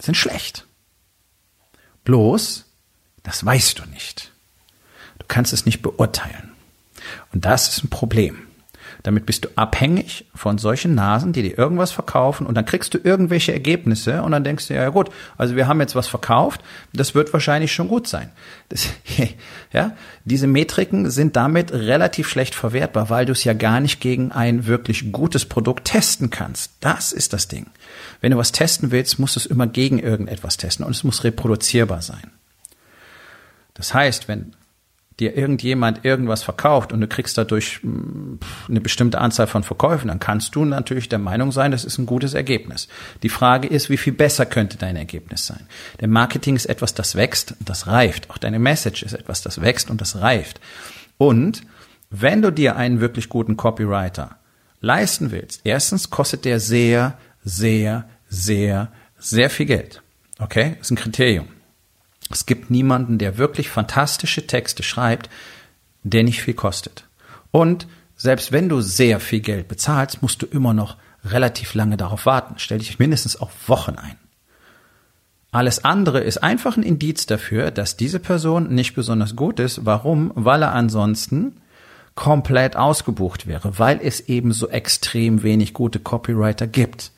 sind 0.01 0.15
schlecht. 0.15 0.65
Bloß, 2.03 2.65
das 3.21 3.45
weißt 3.45 3.77
du 3.77 3.85
nicht. 3.91 4.31
Du 5.19 5.25
kannst 5.27 5.53
es 5.53 5.67
nicht 5.67 5.83
beurteilen. 5.83 6.51
Und 7.31 7.45
das 7.45 7.69
ist 7.69 7.83
ein 7.83 7.91
Problem. 7.91 8.46
Damit 9.07 9.25
bist 9.25 9.45
du 9.45 9.49
abhängig 9.55 10.25
von 10.35 10.57
solchen 10.57 10.93
Nasen, 10.93 11.31
die 11.31 11.41
dir 11.41 11.57
irgendwas 11.57 11.93
verkaufen 11.93 12.45
und 12.45 12.55
dann 12.55 12.65
kriegst 12.65 12.93
du 12.93 12.97
irgendwelche 13.01 13.53
Ergebnisse 13.53 14.21
und 14.21 14.33
dann 14.33 14.43
denkst 14.43 14.67
du, 14.67 14.73
ja 14.73 14.89
gut, 14.89 15.09
also 15.37 15.55
wir 15.55 15.65
haben 15.65 15.79
jetzt 15.79 15.95
was 15.95 16.09
verkauft, 16.09 16.59
das 16.91 17.15
wird 17.15 17.31
wahrscheinlich 17.31 17.71
schon 17.71 17.87
gut 17.87 18.09
sein. 18.09 18.29
Das, 18.67 18.89
ja, 19.71 19.95
diese 20.25 20.45
Metriken 20.45 21.09
sind 21.09 21.37
damit 21.37 21.71
relativ 21.71 22.27
schlecht 22.27 22.53
verwertbar, 22.53 23.09
weil 23.09 23.25
du 23.25 23.31
es 23.31 23.45
ja 23.45 23.53
gar 23.53 23.79
nicht 23.79 24.01
gegen 24.01 24.33
ein 24.33 24.65
wirklich 24.67 25.13
gutes 25.13 25.45
Produkt 25.45 25.85
testen 25.85 26.29
kannst. 26.29 26.73
Das 26.81 27.13
ist 27.13 27.31
das 27.31 27.47
Ding. 27.47 27.67
Wenn 28.19 28.31
du 28.31 28.37
was 28.37 28.51
testen 28.51 28.91
willst, 28.91 29.19
musst 29.19 29.37
du 29.37 29.39
es 29.39 29.45
immer 29.45 29.67
gegen 29.67 29.99
irgendetwas 29.99 30.57
testen 30.57 30.85
und 30.85 30.91
es 30.91 31.05
muss 31.05 31.23
reproduzierbar 31.23 32.01
sein. 32.01 32.29
Das 33.73 33.93
heißt, 33.93 34.27
wenn 34.27 34.51
dir 35.19 35.35
irgendjemand 35.35 36.05
irgendwas 36.05 36.43
verkauft 36.43 36.93
und 36.93 37.01
du 37.01 37.07
kriegst 37.07 37.37
dadurch 37.37 37.79
hm, 37.81 38.39
eine 38.69 38.81
bestimmte 38.81 39.19
Anzahl 39.19 39.47
von 39.47 39.63
Verkäufen, 39.63 40.09
dann 40.09 40.19
kannst 40.19 40.55
du 40.55 40.63
natürlich 40.63 41.09
der 41.09 41.19
Meinung 41.19 41.51
sein, 41.51 41.71
das 41.71 41.85
ist 41.85 41.97
ein 41.97 42.05
gutes 42.05 42.35
Ergebnis. 42.35 42.87
Die 43.23 43.29
Frage 43.29 43.67
ist, 43.67 43.89
wie 43.89 43.97
viel 43.97 44.13
besser 44.13 44.45
könnte 44.45 44.77
dein 44.77 44.95
Ergebnis 44.95 45.47
sein? 45.47 45.67
Denn 46.01 46.11
Marketing 46.11 46.55
ist 46.55 46.67
etwas, 46.67 46.93
das 46.93 47.15
wächst 47.15 47.55
und 47.59 47.67
das 47.67 47.87
reift. 47.87 48.29
Auch 48.29 48.37
deine 48.37 48.59
Message 48.59 49.03
ist 49.03 49.13
etwas, 49.13 49.41
das 49.41 49.61
wächst 49.61 49.89
und 49.89 50.01
das 50.01 50.21
reift. 50.21 50.61
Und 51.17 51.63
wenn 52.09 52.41
du 52.41 52.51
dir 52.51 52.75
einen 52.75 53.01
wirklich 53.01 53.27
guten 53.27 53.57
Copywriter 53.57 54.37
leisten 54.81 55.31
willst, 55.31 55.61
erstens 55.63 56.11
kostet 56.11 56.45
der 56.45 56.59
sehr, 56.59 57.17
sehr, 57.43 58.07
sehr, 58.29 58.91
sehr 59.17 59.49
viel 59.49 59.65
Geld. 59.65 60.03
Okay? 60.37 60.75
Das 60.77 60.87
ist 60.87 60.91
ein 60.91 60.97
Kriterium. 60.97 61.47
Es 62.29 62.45
gibt 62.45 62.69
niemanden, 62.69 63.17
der 63.17 63.37
wirklich 63.37 63.69
fantastische 63.69 64.47
Texte 64.47 64.83
schreibt, 64.83 65.29
der 66.03 66.23
nicht 66.23 66.41
viel 66.41 66.53
kostet. 66.53 67.05
Und 67.51 67.87
selbst 68.15 68.51
wenn 68.51 68.69
du 68.69 68.81
sehr 68.81 69.19
viel 69.19 69.39
Geld 69.39 69.67
bezahlst, 69.67 70.21
musst 70.21 70.41
du 70.41 70.45
immer 70.45 70.73
noch 70.73 70.97
relativ 71.23 71.73
lange 71.73 71.97
darauf 71.97 72.25
warten. 72.25 72.55
Stell 72.57 72.79
dich 72.79 72.99
mindestens 72.99 73.35
auf 73.35 73.51
Wochen 73.67 73.95
ein. 73.95 74.17
Alles 75.51 75.83
andere 75.83 76.19
ist 76.19 76.43
einfach 76.43 76.77
ein 76.77 76.83
Indiz 76.83 77.25
dafür, 77.25 77.71
dass 77.71 77.97
diese 77.97 78.19
Person 78.19 78.73
nicht 78.73 78.95
besonders 78.95 79.35
gut 79.35 79.59
ist. 79.59 79.85
Warum? 79.85 80.31
Weil 80.35 80.61
er 80.61 80.73
ansonsten 80.73 81.61
komplett 82.15 82.75
ausgebucht 82.75 83.47
wäre, 83.47 83.79
weil 83.79 83.99
es 84.01 84.19
eben 84.21 84.51
so 84.51 84.69
extrem 84.69 85.43
wenig 85.43 85.73
gute 85.73 85.99
Copywriter 85.99 86.67
gibt. 86.67 87.11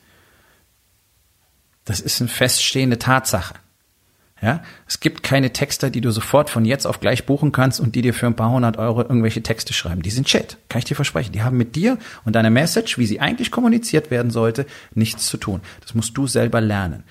Das 1.84 2.00
ist 2.00 2.20
eine 2.20 2.28
feststehende 2.28 2.98
Tatsache. 2.98 3.54
Ja, 4.42 4.62
es 4.86 5.00
gibt 5.00 5.22
keine 5.22 5.52
Texter, 5.52 5.90
die 5.90 6.00
du 6.00 6.10
sofort 6.10 6.48
von 6.48 6.64
jetzt 6.64 6.86
auf 6.86 7.00
gleich 7.00 7.26
buchen 7.26 7.52
kannst 7.52 7.78
und 7.78 7.94
die 7.94 8.00
dir 8.00 8.14
für 8.14 8.26
ein 8.26 8.36
paar 8.36 8.50
hundert 8.50 8.78
Euro 8.78 9.02
irgendwelche 9.02 9.42
Texte 9.42 9.74
schreiben. 9.74 10.00
Die 10.00 10.10
sind 10.10 10.30
shit, 10.30 10.56
kann 10.70 10.78
ich 10.78 10.86
dir 10.86 10.94
versprechen. 10.94 11.32
Die 11.32 11.42
haben 11.42 11.58
mit 11.58 11.76
dir 11.76 11.98
und 12.24 12.36
deiner 12.36 12.50
Message, 12.50 12.96
wie 12.96 13.06
sie 13.06 13.20
eigentlich 13.20 13.50
kommuniziert 13.50 14.10
werden 14.10 14.30
sollte, 14.30 14.64
nichts 14.94 15.26
zu 15.26 15.36
tun. 15.36 15.60
Das 15.82 15.94
musst 15.94 16.16
du 16.16 16.26
selber 16.26 16.62
lernen. 16.62 17.04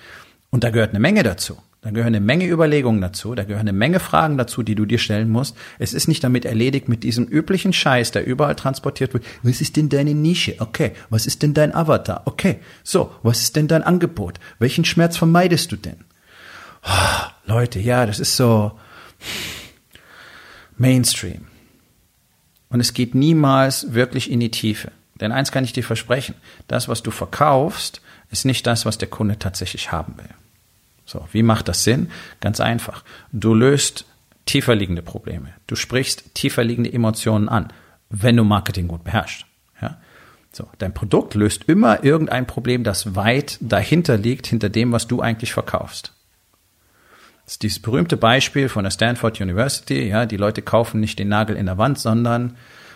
Und 0.50 0.64
da 0.64 0.70
gehört 0.70 0.90
eine 0.90 0.98
Menge 0.98 1.22
dazu. 1.22 1.56
Da 1.82 1.90
gehören 1.90 2.08
eine 2.08 2.20
Menge 2.20 2.46
Überlegungen 2.46 3.00
dazu, 3.00 3.34
da 3.34 3.44
gehören 3.44 3.60
eine 3.60 3.72
Menge 3.72 4.00
Fragen 4.00 4.36
dazu, 4.36 4.62
die 4.62 4.74
du 4.74 4.84
dir 4.84 4.98
stellen 4.98 5.30
musst. 5.30 5.56
Es 5.78 5.94
ist 5.94 6.08
nicht 6.08 6.22
damit 6.22 6.44
erledigt 6.44 6.90
mit 6.90 7.04
diesem 7.04 7.24
üblichen 7.24 7.72
Scheiß, 7.72 8.10
der 8.10 8.26
überall 8.26 8.54
transportiert 8.54 9.14
wird. 9.14 9.24
Was 9.42 9.62
ist 9.62 9.76
denn 9.76 9.88
deine 9.88 10.14
Nische? 10.14 10.56
Okay. 10.58 10.92
Was 11.08 11.26
ist 11.26 11.42
denn 11.42 11.54
dein 11.54 11.74
Avatar? 11.74 12.22
Okay. 12.26 12.58
So, 12.84 13.12
was 13.22 13.40
ist 13.40 13.56
denn 13.56 13.66
dein 13.66 13.82
Angebot? 13.82 14.40
Welchen 14.58 14.84
Schmerz 14.84 15.16
vermeidest 15.16 15.72
du 15.72 15.76
denn? 15.76 15.96
Oh, 16.82 17.26
Leute, 17.46 17.78
ja, 17.78 18.06
das 18.06 18.20
ist 18.20 18.36
so 18.36 18.78
Mainstream. 20.76 21.46
Und 22.68 22.80
es 22.80 22.94
geht 22.94 23.14
niemals 23.14 23.92
wirklich 23.92 24.30
in 24.30 24.40
die 24.40 24.50
Tiefe. 24.50 24.92
Denn 25.20 25.32
eins 25.32 25.52
kann 25.52 25.64
ich 25.64 25.72
dir 25.72 25.84
versprechen, 25.84 26.34
das, 26.68 26.88
was 26.88 27.02
du 27.02 27.10
verkaufst, 27.10 28.00
ist 28.30 28.44
nicht 28.44 28.66
das, 28.66 28.86
was 28.86 28.96
der 28.96 29.08
Kunde 29.08 29.38
tatsächlich 29.38 29.92
haben 29.92 30.16
will. 30.16 30.30
So, 31.04 31.26
wie 31.32 31.42
macht 31.42 31.68
das 31.68 31.84
Sinn? 31.84 32.10
Ganz 32.40 32.60
einfach. 32.60 33.04
Du 33.32 33.52
löst 33.52 34.06
tiefer 34.46 34.74
liegende 34.74 35.02
Probleme. 35.02 35.52
Du 35.66 35.76
sprichst 35.76 36.34
tiefer 36.34 36.64
liegende 36.64 36.92
Emotionen 36.92 37.48
an, 37.48 37.72
wenn 38.08 38.36
du 38.36 38.44
Marketing 38.44 38.88
gut 38.88 39.04
beherrschst. 39.04 39.44
Ja? 39.82 39.98
So, 40.52 40.68
dein 40.78 40.94
Produkt 40.94 41.34
löst 41.34 41.64
immer 41.64 42.04
irgendein 42.04 42.46
Problem, 42.46 42.84
das 42.84 43.14
weit 43.14 43.58
dahinter 43.60 44.16
liegt, 44.16 44.46
hinter 44.46 44.68
dem, 44.68 44.92
was 44.92 45.06
du 45.08 45.20
eigentlich 45.20 45.52
verkaufst. 45.52 46.12
Das 47.50 47.54
ist 47.54 47.62
dieses 47.64 47.80
berühmte 47.80 48.16
Beispiel 48.16 48.68
von 48.68 48.84
der 48.84 48.92
Stanford 48.92 49.40
University. 49.40 50.06
Ja, 50.06 50.24
die 50.24 50.36
Leute 50.36 50.62
kaufen 50.62 51.00
nicht 51.00 51.18
den 51.18 51.26
Nagel 51.26 51.56
in 51.56 51.66
der 51.66 51.78
Wand, 51.78 51.98
sondern 51.98 52.54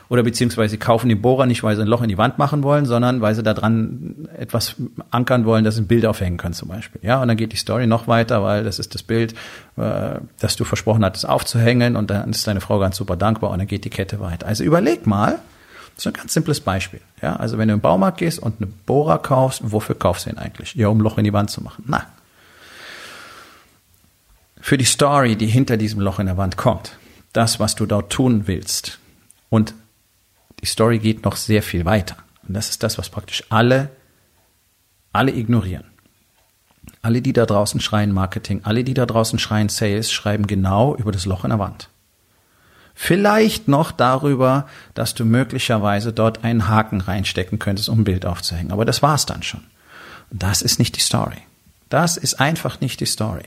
oder 0.09 0.23
beziehungsweise 0.23 0.71
sie 0.71 0.77
kaufen 0.77 1.09
den 1.09 1.21
Bohrer 1.21 1.47
nicht, 1.47 1.65
weil 1.65 1.75
sie 1.75 1.83
ein 1.83 1.89
Loch 1.89 2.03
in 2.03 2.09
die 2.09 2.19
Wand 2.19 2.39
machen 2.39 2.63
wollen, 2.63 2.87
sondern 2.87 3.21
weil 3.21 3.35
sie 3.35 3.43
da 3.43 3.53
dran 3.53 4.29
etwas 4.39 4.77
ankern 5.11 5.45
wollen, 5.45 5.65
dass 5.65 5.75
sie 5.75 5.83
ein 5.83 5.89
Bild 5.89 6.07
aufhängen 6.07 6.37
können 6.37 6.55
zum 6.55 6.69
Beispiel. 6.69 7.01
Ja, 7.03 7.21
und 7.21 7.27
dann 7.27 7.37
geht 7.37 7.51
die 7.51 7.57
Story 7.57 7.89
noch 7.89 8.07
weiter, 8.07 8.45
weil 8.45 8.63
das 8.63 8.79
ist 8.79 8.95
das 8.95 9.03
Bild, 9.03 9.35
äh, 9.77 10.21
das 10.39 10.55
du 10.55 10.63
versprochen 10.63 11.05
hattest 11.05 11.29
aufzuhängen 11.29 11.97
und 11.97 12.11
dann 12.11 12.31
ist 12.31 12.47
deine 12.47 12.61
Frau 12.61 12.79
ganz 12.79 12.97
super 12.97 13.17
dankbar 13.17 13.51
und 13.51 13.59
dann 13.59 13.67
geht 13.67 13.85
die 13.85 13.91
Kette 13.91 14.21
weiter. 14.21 14.47
Also 14.47 14.63
überleg 14.63 15.05
mal, 15.05 15.41
ist 15.97 16.07
ein 16.07 16.13
ganz 16.13 16.33
simples 16.33 16.61
Beispiel. 16.61 17.01
Ja, 17.21 17.35
also 17.35 17.59
wenn 17.59 17.67
du 17.67 17.75
im 17.75 17.81
Baumarkt 17.81 18.19
gehst 18.19 18.39
und 18.39 18.61
eine 18.61 18.71
Bohrer 18.87 19.19
kaufst, 19.19 19.63
wofür 19.65 19.97
kaufst 19.97 20.27
du 20.27 20.31
ihn 20.31 20.39
eigentlich? 20.39 20.77
Ja, 20.77 20.87
um 20.87 20.99
ein 20.99 21.01
Loch 21.01 21.19
in 21.19 21.25
die 21.25 21.33
Wand 21.33 21.51
zu 21.51 21.61
machen. 21.61 21.83
Na. 21.89 22.07
Für 24.65 24.79
die 24.79 24.87
Story, 24.87 25.37
die 25.37 25.47
hinter 25.47 25.77
diesem 25.77 26.01
Loch 26.01 26.19
in 26.21 26.25
der 26.25 26.39
Wand 26.39 26.57
kommt. 26.57 26.97
Das, 27.35 27.61
was 27.61 27.75
du 27.75 27.85
dort 27.85 28.11
tun 28.11 28.47
willst. 28.47 28.99
Und 29.51 29.75
die 30.63 30.65
Story 30.65 30.99
geht 31.01 31.23
noch 31.23 31.37
sehr 31.37 31.63
viel 31.63 31.85
weiter. 31.85 32.17
Und 32.49 32.55
das 32.55 32.71
ist 32.71 32.83
das, 32.83 32.97
was 32.97 33.11
praktisch 33.11 33.45
alle, 33.51 33.91
alle 35.13 35.33
ignorieren. 35.33 35.85
Alle, 37.03 37.21
die 37.21 37.35
da 37.35 37.45
draußen 37.45 37.79
schreien 37.79 38.11
Marketing, 38.11 38.63
alle, 38.65 38.85
die 38.85 38.95
da 38.95 39.05
draußen 39.05 39.39
schreien 39.39 39.69
Sales, 39.69 40.11
schreiben 40.11 40.47
genau 40.47 40.97
über 40.97 41.13
das 41.13 41.27
Loch 41.27 41.45
in 41.45 41.51
der 41.51 41.59
Wand. 41.59 41.91
Vielleicht 42.95 43.69
noch 43.69 43.93
darüber, 43.93 44.67
dass 44.95 45.13
du 45.13 45.27
möglicherweise 45.27 46.15
dort 46.15 46.43
einen 46.43 46.69
Haken 46.69 47.03
reinstecken 47.03 47.59
könntest, 47.59 47.91
um 47.91 48.01
ein 48.01 48.05
Bild 48.05 48.25
aufzuhängen. 48.25 48.73
Aber 48.73 48.87
das 48.87 49.03
war's 49.03 49.27
dann 49.27 49.43
schon. 49.43 49.65
das 50.31 50.63
ist 50.63 50.79
nicht 50.79 50.97
die 50.97 51.03
Story. 51.03 51.43
Das 51.91 52.17
ist 52.17 52.41
einfach 52.41 52.81
nicht 52.81 53.01
die 53.01 53.07
Story. 53.07 53.45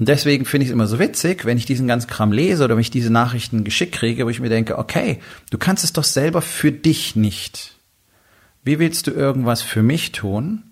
Und 0.00 0.08
deswegen 0.08 0.46
finde 0.46 0.64
ich 0.64 0.70
es 0.70 0.72
immer 0.72 0.86
so 0.86 0.98
witzig, 0.98 1.44
wenn 1.44 1.58
ich 1.58 1.66
diesen 1.66 1.86
ganzen 1.86 2.08
Kram 2.08 2.32
lese 2.32 2.64
oder 2.64 2.74
wenn 2.74 2.80
ich 2.80 2.90
diese 2.90 3.12
Nachrichten 3.12 3.64
geschickt 3.64 3.92
kriege, 3.92 4.24
wo 4.24 4.30
ich 4.30 4.40
mir 4.40 4.48
denke, 4.48 4.78
okay, 4.78 5.20
du 5.50 5.58
kannst 5.58 5.84
es 5.84 5.92
doch 5.92 6.04
selber 6.04 6.40
für 6.40 6.72
dich 6.72 7.16
nicht. 7.16 7.76
Wie 8.64 8.78
willst 8.78 9.08
du 9.08 9.10
irgendwas 9.10 9.60
für 9.60 9.82
mich 9.82 10.12
tun, 10.12 10.62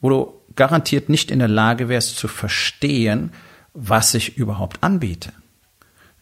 wo 0.00 0.08
du 0.08 0.34
garantiert 0.56 1.08
nicht 1.08 1.30
in 1.30 1.38
der 1.38 1.46
Lage 1.46 1.88
wärst 1.88 2.16
zu 2.16 2.26
verstehen, 2.26 3.30
was 3.72 4.14
ich 4.14 4.36
überhaupt 4.36 4.82
anbiete? 4.82 5.32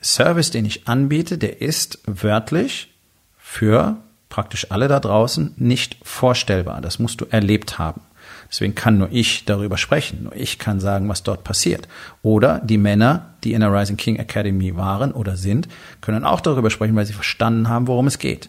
Service, 0.02 0.50
den 0.50 0.66
ich 0.66 0.86
anbiete, 0.86 1.38
der 1.38 1.62
ist 1.62 1.98
wörtlich 2.04 2.92
für 3.38 3.96
praktisch 4.28 4.70
alle 4.70 4.88
da 4.88 5.00
draußen 5.00 5.54
nicht 5.56 5.96
vorstellbar. 6.02 6.82
Das 6.82 6.98
musst 6.98 7.22
du 7.22 7.24
erlebt 7.30 7.78
haben. 7.78 8.02
Deswegen 8.50 8.74
kann 8.74 8.98
nur 8.98 9.08
ich 9.12 9.44
darüber 9.44 9.76
sprechen. 9.76 10.24
Nur 10.24 10.34
ich 10.34 10.58
kann 10.58 10.80
sagen, 10.80 11.08
was 11.08 11.22
dort 11.22 11.44
passiert. 11.44 11.86
Oder 12.22 12.60
die 12.60 12.78
Männer, 12.78 13.34
die 13.44 13.52
in 13.52 13.60
der 13.60 13.72
Rising 13.72 13.96
King 13.96 14.16
Academy 14.16 14.76
waren 14.76 15.12
oder 15.12 15.36
sind, 15.36 15.68
können 16.00 16.24
auch 16.24 16.40
darüber 16.40 16.70
sprechen, 16.70 16.96
weil 16.96 17.06
sie 17.06 17.12
verstanden 17.12 17.68
haben, 17.68 17.86
worum 17.86 18.06
es 18.06 18.18
geht. 18.18 18.48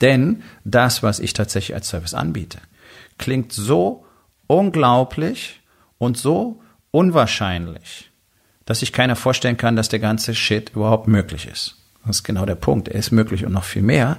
Denn 0.00 0.42
das, 0.64 1.02
was 1.02 1.20
ich 1.20 1.32
tatsächlich 1.32 1.74
als 1.74 1.88
Service 1.88 2.14
anbiete, 2.14 2.58
klingt 3.18 3.52
so 3.52 4.04
unglaublich 4.46 5.60
und 5.98 6.18
so 6.18 6.60
unwahrscheinlich, 6.90 8.10
dass 8.64 8.80
sich 8.80 8.92
keiner 8.92 9.16
vorstellen 9.16 9.56
kann, 9.56 9.76
dass 9.76 9.88
der 9.88 10.00
ganze 10.00 10.34
Shit 10.34 10.70
überhaupt 10.74 11.08
möglich 11.08 11.46
ist. 11.46 11.76
Das 12.04 12.16
ist 12.16 12.24
genau 12.24 12.46
der 12.46 12.54
Punkt. 12.56 12.88
Er 12.88 12.98
ist 12.98 13.10
möglich 13.10 13.44
und 13.44 13.52
noch 13.52 13.64
viel 13.64 13.82
mehr. 13.82 14.18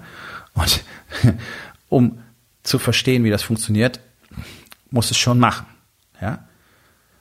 Und 0.53 0.83
um 1.89 2.19
zu 2.63 2.79
verstehen, 2.79 3.23
wie 3.23 3.29
das 3.29 3.43
funktioniert, 3.43 3.99
muss 4.89 5.11
es 5.11 5.17
schon 5.17 5.39
machen. 5.39 5.65
Ja? 6.21 6.47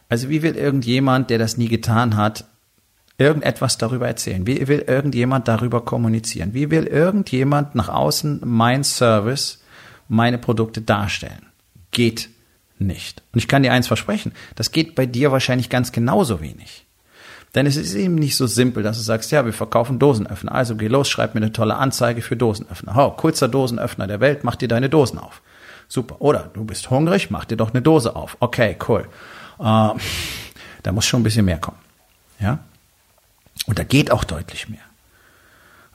Also 0.09 0.29
wie 0.29 0.43
will 0.43 0.55
irgendjemand, 0.55 1.31
der 1.31 1.39
das 1.39 1.57
nie 1.57 1.69
getan 1.69 2.17
hat, 2.17 2.45
irgendetwas 3.19 3.79
darüber 3.79 4.07
erzählen? 4.07 4.47
Wie 4.47 4.69
will 4.69 4.81
irgendjemand 4.81 5.49
darüber 5.49 5.85
kommunizieren? 5.85 6.55
Wie 6.55 6.71
will 6.71 6.85
irgendjemand 6.85 7.75
nach 7.75 7.89
außen 7.89 8.43
mein 8.45 8.85
Service, 8.85 9.63
meine 10.09 10.39
Produkte 10.39 10.81
darstellen? 10.81 11.47
Geht 11.91 12.29
nicht. 12.79 13.23
Und 13.33 13.39
ich 13.39 13.49
kann 13.49 13.63
dir 13.63 13.73
eins 13.73 13.87
versprechen, 13.87 14.33
das 14.55 14.71
geht 14.71 14.95
bei 14.95 15.07
dir 15.07 15.33
wahrscheinlich 15.33 15.71
ganz 15.71 15.93
genauso 15.93 16.41
wenig. 16.41 16.85
Denn 17.55 17.65
es 17.65 17.77
ist 17.77 17.95
eben 17.95 18.17
nicht 18.17 18.37
so 18.37 18.47
simpel, 18.47 18.83
dass 18.83 18.99
du 18.99 19.03
sagst, 19.03 19.33
ja, 19.33 19.47
wir 19.47 19.53
verkaufen 19.55 19.99
Dosenöffner. 19.99 20.53
Also 20.53 20.77
geh 20.77 20.89
los, 20.89 21.09
schreib 21.09 21.35
mir 21.35 21.41
eine 21.41 21.53
tolle 21.53 21.77
Anzeige 21.77 22.21
für 22.21 22.37
Dosenöffner. 22.37 22.95
Oh, 22.97 23.11
coolster 23.13 23.49
Dosenöffner 23.49 24.07
der 24.07 24.21
Welt, 24.21 24.45
mach 24.45 24.57
dir 24.57 24.69
deine 24.69 24.91
Dosen 24.91 25.19
auf. 25.19 25.41
Super. 25.89 26.21
Oder 26.21 26.51
du 26.53 26.65
bist 26.65 26.91
hungrig, 26.91 27.31
mach 27.31 27.45
dir 27.45 27.57
doch 27.57 27.73
eine 27.73 27.83
Dose 27.83 28.17
auf. 28.17 28.37
Okay, 28.41 28.77
cool. 28.89 29.09
Äh, 29.59 29.91
da 30.83 30.93
muss 30.93 31.07
schon 31.07 31.21
ein 31.21 31.25
bisschen 31.25 31.45
mehr 31.45 31.59
kommen. 31.59 31.79
Ja? 32.41 32.59
Und 33.67 33.79
da 33.79 33.85
geht 33.85 34.11
auch 34.11 34.25
deutlich 34.25 34.69
mehr. 34.69 34.81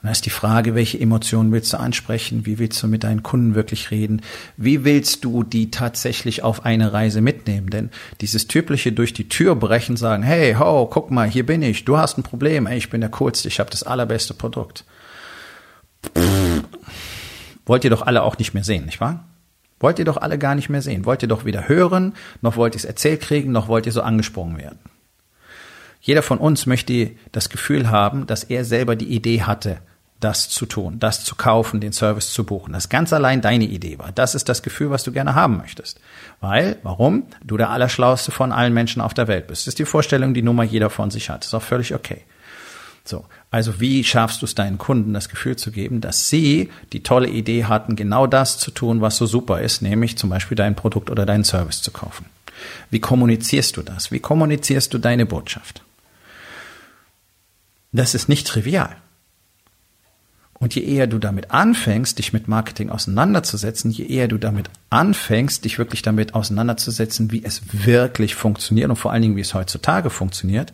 Und 0.02 0.08
da 0.08 0.12
ist 0.12 0.26
die 0.26 0.30
Frage, 0.30 0.74
welche 0.74 0.98
Emotionen 0.98 1.52
willst 1.52 1.72
du 1.72 1.78
ansprechen? 1.78 2.44
Wie 2.44 2.58
willst 2.58 2.82
du 2.82 2.88
mit 2.88 3.04
deinen 3.04 3.22
Kunden 3.22 3.54
wirklich 3.54 3.92
reden? 3.92 4.22
Wie 4.56 4.84
willst 4.84 5.24
du 5.24 5.44
die 5.44 5.70
tatsächlich 5.70 6.42
auf 6.42 6.64
eine 6.64 6.92
Reise 6.92 7.20
mitnehmen? 7.20 7.70
Denn 7.70 7.90
dieses 8.20 8.48
typische 8.48 8.90
durch 8.90 9.12
die 9.12 9.28
Tür 9.28 9.54
brechen, 9.54 9.96
sagen, 9.96 10.24
hey, 10.24 10.54
ho, 10.54 10.86
guck 10.86 11.12
mal, 11.12 11.30
hier 11.30 11.46
bin 11.46 11.62
ich, 11.62 11.84
du 11.84 11.98
hast 11.98 12.18
ein 12.18 12.24
Problem, 12.24 12.66
hey, 12.66 12.78
ich 12.78 12.90
bin 12.90 13.00
der 13.00 13.10
Coolste, 13.10 13.46
ich 13.46 13.60
habe 13.60 13.70
das 13.70 13.84
allerbeste 13.84 14.34
Produkt. 14.34 14.84
Pff, 16.18 16.64
wollt 17.64 17.84
ihr 17.84 17.90
doch 17.90 18.02
alle 18.02 18.24
auch 18.24 18.38
nicht 18.38 18.54
mehr 18.54 18.64
sehen, 18.64 18.86
nicht 18.86 19.00
wahr? 19.00 19.24
Wollt 19.82 19.98
ihr 19.98 20.04
doch 20.06 20.16
alle 20.16 20.38
gar 20.38 20.54
nicht 20.54 20.70
mehr 20.70 20.80
sehen. 20.80 21.04
Wollt 21.04 21.22
ihr 21.22 21.28
doch 21.28 21.44
weder 21.44 21.68
hören, 21.68 22.14
noch 22.40 22.56
wollt 22.56 22.74
ihr 22.74 22.78
es 22.78 22.84
erzählt 22.84 23.20
kriegen, 23.20 23.52
noch 23.52 23.68
wollt 23.68 23.84
ihr 23.84 23.92
so 23.92 24.00
angesprungen 24.00 24.56
werden. 24.56 24.78
Jeder 26.00 26.22
von 26.22 26.38
uns 26.38 26.66
möchte 26.66 27.10
das 27.32 27.48
Gefühl 27.48 27.90
haben, 27.90 28.26
dass 28.26 28.44
er 28.44 28.64
selber 28.64 28.96
die 28.96 29.14
Idee 29.14 29.42
hatte, 29.42 29.78
das 30.18 30.48
zu 30.48 30.66
tun, 30.66 30.98
das 30.98 31.24
zu 31.24 31.34
kaufen, 31.34 31.80
den 31.80 31.92
Service 31.92 32.32
zu 32.32 32.44
buchen. 32.44 32.72
Das 32.72 32.88
ganz 32.88 33.12
allein 33.12 33.40
deine 33.40 33.64
Idee 33.64 33.98
war. 33.98 34.12
Das 34.12 34.34
ist 34.34 34.48
das 34.48 34.62
Gefühl, 34.62 34.90
was 34.90 35.02
du 35.02 35.12
gerne 35.12 35.34
haben 35.34 35.58
möchtest. 35.58 36.00
Weil, 36.40 36.78
warum? 36.82 37.24
Du 37.44 37.56
der 37.56 37.70
Allerschlauste 37.70 38.30
von 38.30 38.52
allen 38.52 38.72
Menschen 38.72 39.02
auf 39.02 39.14
der 39.14 39.28
Welt 39.28 39.48
bist. 39.48 39.62
Das 39.62 39.72
ist 39.72 39.78
die 39.78 39.84
Vorstellung, 39.84 40.32
die 40.32 40.42
Nummer 40.42 40.62
jeder 40.62 40.90
von 40.90 41.10
sich 41.10 41.28
hat. 41.28 41.40
Das 41.40 41.48
ist 41.48 41.54
auch 41.54 41.62
völlig 41.62 41.94
okay. 41.94 42.22
So. 43.04 43.24
Also 43.52 43.80
wie 43.80 44.02
schaffst 44.02 44.40
du 44.40 44.46
es 44.46 44.54
deinen 44.54 44.78
Kunden 44.78 45.12
das 45.12 45.28
Gefühl 45.28 45.56
zu 45.56 45.70
geben, 45.70 46.00
dass 46.00 46.30
sie 46.30 46.70
die 46.94 47.02
tolle 47.02 47.28
Idee 47.28 47.66
hatten, 47.66 47.96
genau 47.96 48.26
das 48.26 48.58
zu 48.58 48.70
tun, 48.70 49.02
was 49.02 49.18
so 49.18 49.26
super 49.26 49.60
ist, 49.60 49.82
nämlich 49.82 50.16
zum 50.16 50.30
Beispiel 50.30 50.56
dein 50.56 50.74
Produkt 50.74 51.10
oder 51.10 51.26
deinen 51.26 51.44
Service 51.44 51.82
zu 51.82 51.90
kaufen? 51.90 52.24
Wie 52.88 53.00
kommunizierst 53.00 53.76
du 53.76 53.82
das? 53.82 54.10
Wie 54.10 54.20
kommunizierst 54.20 54.94
du 54.94 54.98
deine 54.98 55.26
Botschaft? 55.26 55.82
Das 57.92 58.14
ist 58.14 58.26
nicht 58.26 58.46
trivial. 58.46 58.96
Und 60.54 60.74
je 60.74 60.82
eher 60.84 61.06
du 61.06 61.18
damit 61.18 61.50
anfängst, 61.50 62.18
dich 62.18 62.32
mit 62.32 62.48
Marketing 62.48 62.88
auseinanderzusetzen, 62.88 63.90
je 63.90 64.06
eher 64.06 64.28
du 64.28 64.38
damit 64.38 64.70
anfängst, 64.88 65.66
dich 65.66 65.76
wirklich 65.76 66.00
damit 66.00 66.34
auseinanderzusetzen, 66.34 67.32
wie 67.32 67.44
es 67.44 67.60
wirklich 67.70 68.34
funktioniert 68.34 68.88
und 68.88 68.96
vor 68.96 69.12
allen 69.12 69.22
Dingen, 69.22 69.36
wie 69.36 69.42
es 69.42 69.52
heutzutage 69.52 70.08
funktioniert, 70.08 70.72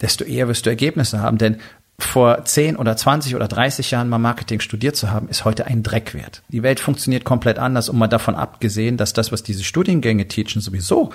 desto 0.00 0.24
eher 0.24 0.48
wirst 0.48 0.66
du 0.66 0.70
Ergebnisse 0.70 1.20
haben. 1.20 1.38
Denn 1.38 1.56
vor 2.04 2.44
10 2.44 2.76
oder 2.76 2.96
20 2.96 3.34
oder 3.34 3.48
30 3.48 3.90
Jahren 3.90 4.08
mal 4.08 4.18
Marketing 4.18 4.60
studiert 4.60 4.96
zu 4.96 5.10
haben, 5.10 5.28
ist 5.28 5.44
heute 5.44 5.66
ein 5.66 5.82
Dreck 5.82 6.14
wert. 6.14 6.42
Die 6.48 6.62
Welt 6.62 6.80
funktioniert 6.80 7.24
komplett 7.24 7.58
anders 7.58 7.88
und 7.88 7.98
mal 7.98 8.08
davon 8.08 8.34
abgesehen, 8.34 8.96
dass 8.96 9.12
das, 9.12 9.32
was 9.32 9.42
diese 9.42 9.64
Studiengänge 9.64 10.28
teachen, 10.28 10.60
sowieso 10.60 11.12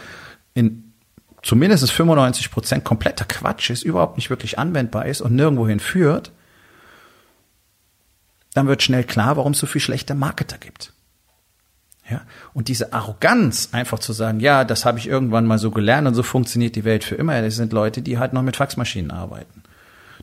in 0.53 0.93
zumindest 1.43 1.91
95 1.91 2.51
Prozent 2.51 2.83
kompletter 2.83 3.25
Quatsch 3.25 3.69
ist, 3.69 3.83
überhaupt 3.83 4.17
nicht 4.17 4.29
wirklich 4.29 4.57
anwendbar 4.57 5.05
ist 5.05 5.21
und 5.21 5.35
nirgendwohin 5.35 5.79
führt, 5.79 6.31
dann 8.53 8.67
wird 8.67 8.81
schnell 8.81 9.03
klar, 9.03 9.37
warum 9.37 9.51
es 9.51 9.59
so 9.59 9.67
viel 9.67 9.81
schlechte 9.81 10.15
Marketer 10.15 10.57
gibt. 10.57 10.93
Ja, 12.09 12.21
und 12.53 12.67
diese 12.67 12.93
Arroganz, 12.93 13.69
einfach 13.71 13.99
zu 13.99 14.13
sagen, 14.13 14.39
ja, 14.39 14.63
das 14.63 14.85
habe 14.85 14.99
ich 14.99 15.07
irgendwann 15.07 15.45
mal 15.45 15.57
so 15.57 15.71
gelernt 15.71 16.07
und 16.07 16.13
so 16.13 16.23
funktioniert 16.23 16.75
die 16.75 16.85
Welt 16.85 17.03
für 17.03 17.15
immer, 17.15 17.41
das 17.41 17.55
sind 17.55 17.73
Leute, 17.73 18.01
die 18.01 18.19
halt 18.19 18.33
noch 18.33 18.43
mit 18.43 18.55
Faxmaschinen 18.55 19.11
arbeiten. 19.11 19.63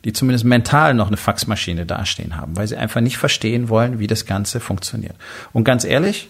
Die 0.05 0.13
zumindest 0.13 0.45
mental 0.45 0.95
noch 0.95 1.07
eine 1.07 1.17
Faxmaschine 1.17 1.87
dastehen 1.87 2.37
haben, 2.37 2.57
weil 2.57 2.67
sie 2.67 2.77
einfach 2.77 3.01
nicht 3.01 3.19
verstehen 3.19 3.69
wollen, 3.69 3.99
wie 3.99 4.07
das 4.07 4.27
Ganze 4.27 4.59
funktioniert. 4.59 5.15
Und 5.53 5.65
ganz 5.65 5.85
ehrlich, 5.85 6.29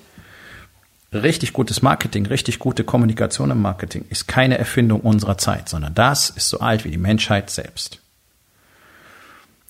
richtig 1.13 1.53
gutes 1.53 1.83
Marketing, 1.83 2.27
richtig 2.27 2.59
gute 2.59 2.85
Kommunikation 2.85 3.51
im 3.51 3.63
Marketing 3.63 4.05
ist 4.11 4.29
keine 4.29 4.59
Erfindung 4.59 5.01
unserer 5.01 5.39
Zeit, 5.39 5.69
sondern 5.69 5.95
das 5.95 6.31
ist 6.31 6.49
so 6.49 6.61
alt 6.61 6.85
wie 6.85 6.91
die 6.91 6.99
Menschheit 6.99 7.51
selbst. 7.51 7.99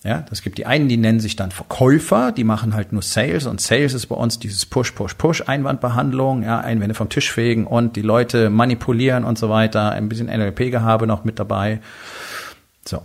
Ja, 0.03 0.25
das 0.29 0.41
gibt 0.41 0.57
die 0.57 0.65
einen, 0.65 0.89
die 0.89 0.97
nennen 0.97 1.21
sich 1.21 1.37
dann 1.37 1.51
Verkäufer, 1.51 2.33
die 2.33 2.43
machen 2.43 2.73
halt 2.73 2.91
nur 2.91 3.01
Sales 3.01 3.45
und 3.45 3.61
Sales 3.61 3.93
ist 3.93 4.07
bei 4.07 4.15
uns 4.15 4.37
dieses 4.37 4.65
Push, 4.65 4.91
Push, 4.91 5.13
Push 5.13 5.43
Einwandbehandlung, 5.47 6.43
ja, 6.43 6.59
Einwände 6.59 6.93
vom 6.93 7.07
Tisch 7.07 7.31
fegen 7.31 7.65
und 7.65 7.95
die 7.95 8.01
Leute 8.01 8.49
manipulieren 8.49 9.23
und 9.23 9.37
so 9.37 9.49
weiter, 9.49 9.91
ein 9.91 10.09
bisschen 10.09 10.27
NLP-Gehabe 10.27 11.07
noch 11.07 11.23
mit 11.23 11.39
dabei. 11.39 11.79
So. 12.85 13.01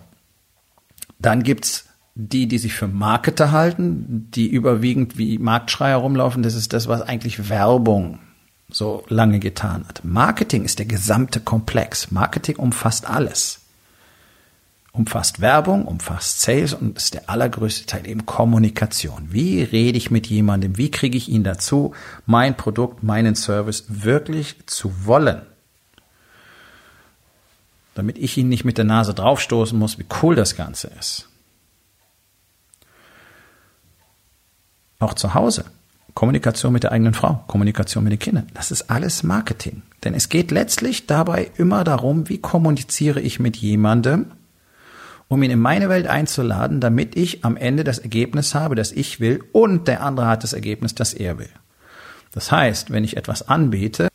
Dann 1.19 1.43
gibt's 1.43 1.87
die, 2.15 2.49
die 2.49 2.59
sich 2.59 2.75
für 2.75 2.89
Marketer 2.89 3.53
halten, 3.53 4.29
die 4.35 4.49
überwiegend 4.49 5.19
wie 5.19 5.39
Marktschreier 5.39 5.97
rumlaufen. 5.97 6.43
Das 6.43 6.55
ist 6.55 6.73
das, 6.73 6.89
was 6.89 7.03
eigentlich 7.03 7.49
Werbung 7.49 8.19
so 8.71 9.05
lange 9.09 9.39
getan 9.39 9.85
hat. 9.89 10.05
Marketing 10.05 10.65
ist 10.65 10.79
der 10.79 10.87
gesamte 10.87 11.41
Komplex. 11.41 12.11
Marketing 12.11 12.57
umfasst 12.57 13.09
alles. 13.09 13.61
Umfasst 14.93 15.41
Werbung, 15.41 15.85
umfasst 15.85 16.41
Sales 16.41 16.75
und 16.75 16.97
ist 16.97 17.15
der 17.15 17.31
allergrößte 17.31 17.87
Teil 17.87 18.09
eben 18.09 18.27
Kommunikation. 18.27 19.29
Wie 19.31 19.63
rede 19.63 19.97
ich 19.97 20.11
mit 20.11 20.27
jemandem? 20.27 20.77
Wie 20.77 20.91
kriege 20.91 21.17
ich 21.17 21.29
ihn 21.29 21.45
dazu, 21.45 21.95
mein 22.27 22.57
Produkt, 22.57 23.05
meinen 23.05 23.37
Service 23.37 23.85
wirklich 23.89 24.57
zu 24.67 25.07
wollen? 25.07 25.43
Damit 27.99 28.17
ich 28.17 28.37
ihn 28.37 28.49
nicht 28.49 28.65
mit 28.65 28.79
der 28.79 28.85
Nase 28.85 29.13
draufstoßen 29.13 29.77
muss, 29.77 29.99
wie 29.99 30.07
cool 30.23 30.37
das 30.37 30.55
Ganze 30.55 30.89
ist. 31.01 31.29
Auch 35.01 35.15
zu 35.15 35.35
Hause. 35.35 35.65
Kommunikation 36.15 36.73
mit 36.73 36.85
der 36.85 36.93
eigenen 36.93 37.13
Frau, 37.13 37.43
Kommunikation 37.49 38.05
mit 38.05 38.13
den 38.13 38.21
Kindern. 38.21 38.47
Das 38.55 38.71
ist 38.71 38.89
alles 38.89 39.25
Marketing. 39.25 39.83
Denn 40.05 40.15
es 40.15 40.29
geht 40.29 40.53
letztlich 40.53 41.09
dabei 41.09 41.51
immer 41.57 41.83
darum, 41.83 42.29
wie 42.29 42.39
kommuniziere 42.39 43.21
ich 43.21 43.41
mit 43.41 43.57
jemandem, 43.57 44.27
um 45.27 45.43
ihn 45.43 45.51
in 45.51 45.59
meine 45.59 45.89
Welt 45.89 46.07
einzuladen, 46.07 46.81
damit 46.81 47.17
ich 47.17 47.45
am 47.45 47.57
Ende 47.57 47.83
das 47.83 47.99
Ergebnis 47.99 48.55
habe, 48.55 48.77
das 48.77 48.93
ich 48.93 49.19
will 49.19 49.43
und 49.51 49.89
der 49.89 50.05
andere 50.05 50.29
hat 50.29 50.45
das 50.45 50.53
Ergebnis, 50.53 50.95
das 50.95 51.15
er 51.15 51.41
will. 51.41 51.51
Das 52.31 52.53
heißt, 52.53 52.93
wenn 52.93 53.03
ich 53.03 53.17
etwas 53.17 53.49
anbiete, 53.49 54.07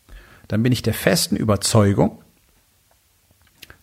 dann 0.48 0.62
bin 0.62 0.72
ich 0.72 0.80
der 0.80 0.94
festen 0.94 1.36
Überzeugung, 1.36 2.23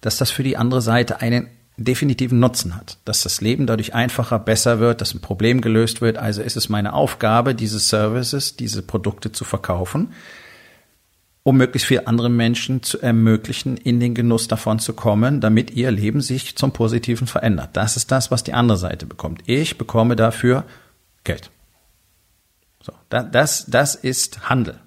dass 0.01 0.17
das 0.17 0.31
für 0.31 0.43
die 0.43 0.58
andere 0.58 0.81
Seite 0.81 1.22
einen 1.22 1.48
definitiven 1.77 2.39
Nutzen 2.39 2.75
hat, 2.75 2.98
dass 3.05 3.24
das 3.24 3.41
Leben 3.41 3.65
dadurch 3.65 3.93
einfacher, 3.93 4.39
besser 4.39 4.79
wird, 4.79 5.01
dass 5.01 5.13
ein 5.13 5.22
Problem 5.22 5.62
gelöst 5.62 6.01
wird. 6.01 6.17
Also 6.17 6.41
ist 6.41 6.58
es 6.58 6.70
meine 6.70 6.93
Aufgabe, 6.93 7.55
diese 7.55 7.79
Services, 7.79 8.55
diese 8.55 8.81
Produkte 8.81 9.31
zu 9.31 9.46
verkaufen, 9.46 10.13
um 11.43 11.58
möglichst 11.58 11.88
viel 11.88 12.01
anderen 12.05 12.36
Menschen 12.36 12.84
zu 12.84 13.00
ermöglichen, 13.01 13.77
in 13.77 14.00
den 14.00 14.13
Genuss 14.13 14.48
davon 14.48 14.79
zu 14.79 14.93
kommen, 14.93 15.41
damit 15.41 15.72
ihr 15.72 15.89
Leben 15.91 16.22
sich 16.22 16.55
zum 16.55 16.72
Positiven 16.72 17.25
verändert. 17.25 17.70
Das 17.74 17.98
ist 17.98 18.12
das, 18.12 18.29
was 18.29 18.43
die 18.43 18.53
andere 18.53 18.77
Seite 18.77 19.05
bekommt. 19.05 19.41
Ich 19.46 19.77
bekomme 19.77 20.15
dafür 20.15 20.65
Geld. 21.24 21.50
So, 22.84 22.93
das, 23.10 23.65
das 23.67 23.96
ist 23.96 24.50
Handel. 24.50 24.79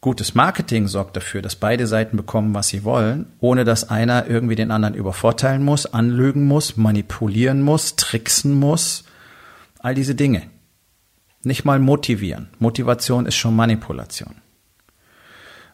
Gutes 0.00 0.34
Marketing 0.36 0.86
sorgt 0.86 1.16
dafür, 1.16 1.42
dass 1.42 1.56
beide 1.56 1.88
Seiten 1.88 2.16
bekommen, 2.16 2.54
was 2.54 2.68
sie 2.68 2.84
wollen, 2.84 3.26
ohne 3.40 3.64
dass 3.64 3.90
einer 3.90 4.28
irgendwie 4.28 4.54
den 4.54 4.70
anderen 4.70 4.94
übervorteilen 4.94 5.64
muss, 5.64 5.86
anlügen 5.86 6.46
muss, 6.46 6.76
manipulieren 6.76 7.62
muss, 7.62 7.96
tricksen 7.96 8.54
muss. 8.54 9.04
All 9.80 9.96
diese 9.96 10.14
Dinge. 10.14 10.42
Nicht 11.42 11.64
mal 11.64 11.80
motivieren. 11.80 12.48
Motivation 12.60 13.26
ist 13.26 13.36
schon 13.36 13.56
Manipulation. 13.56 14.36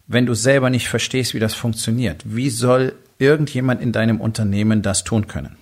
Wenn 0.06 0.26
du 0.26 0.34
selber 0.34 0.70
nicht 0.70 0.88
verstehst, 0.88 1.34
wie 1.34 1.38
das 1.38 1.54
funktioniert, 1.54 2.22
wie 2.24 2.50
soll 2.50 2.94
irgendjemand 3.18 3.82
in 3.82 3.92
deinem 3.92 4.20
Unternehmen 4.20 4.80
das 4.80 5.04
tun 5.04 5.26
können? 5.26 5.56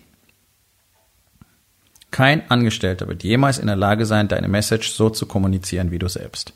Kein 2.12 2.48
Angestellter 2.50 3.08
wird 3.08 3.24
jemals 3.24 3.58
in 3.58 3.66
der 3.66 3.76
Lage 3.76 4.06
sein, 4.06 4.28
deine 4.28 4.48
Message 4.48 4.90
so 4.90 5.10
zu 5.10 5.26
kommunizieren 5.26 5.90
wie 5.90 5.98
du 5.98 6.08
selbst. 6.08 6.52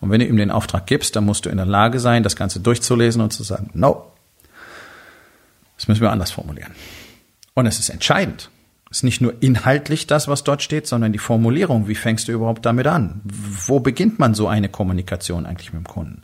Und 0.00 0.10
wenn 0.10 0.20
du 0.20 0.26
ihm 0.26 0.36
den 0.36 0.50
Auftrag 0.50 0.86
gibst, 0.86 1.16
dann 1.16 1.24
musst 1.24 1.46
du 1.46 1.50
in 1.50 1.56
der 1.56 1.66
Lage 1.66 2.00
sein, 2.00 2.22
das 2.22 2.36
Ganze 2.36 2.60
durchzulesen 2.60 3.20
und 3.20 3.32
zu 3.32 3.42
sagen, 3.42 3.70
no, 3.74 4.12
das 5.76 5.88
müssen 5.88 6.02
wir 6.02 6.12
anders 6.12 6.30
formulieren. 6.30 6.72
Und 7.54 7.66
es 7.66 7.78
ist 7.78 7.88
entscheidend. 7.88 8.50
Es 8.90 8.98
ist 8.98 9.02
nicht 9.04 9.20
nur 9.20 9.34
inhaltlich 9.40 10.06
das, 10.06 10.28
was 10.28 10.44
dort 10.44 10.62
steht, 10.62 10.86
sondern 10.86 11.12
die 11.12 11.18
Formulierung. 11.18 11.88
Wie 11.88 11.94
fängst 11.94 12.28
du 12.28 12.32
überhaupt 12.32 12.66
damit 12.66 12.86
an? 12.86 13.22
Wo 13.24 13.80
beginnt 13.80 14.18
man 14.18 14.34
so 14.34 14.48
eine 14.48 14.68
Kommunikation 14.68 15.46
eigentlich 15.46 15.72
mit 15.72 15.82
dem 15.82 15.88
Kunden? 15.88 16.22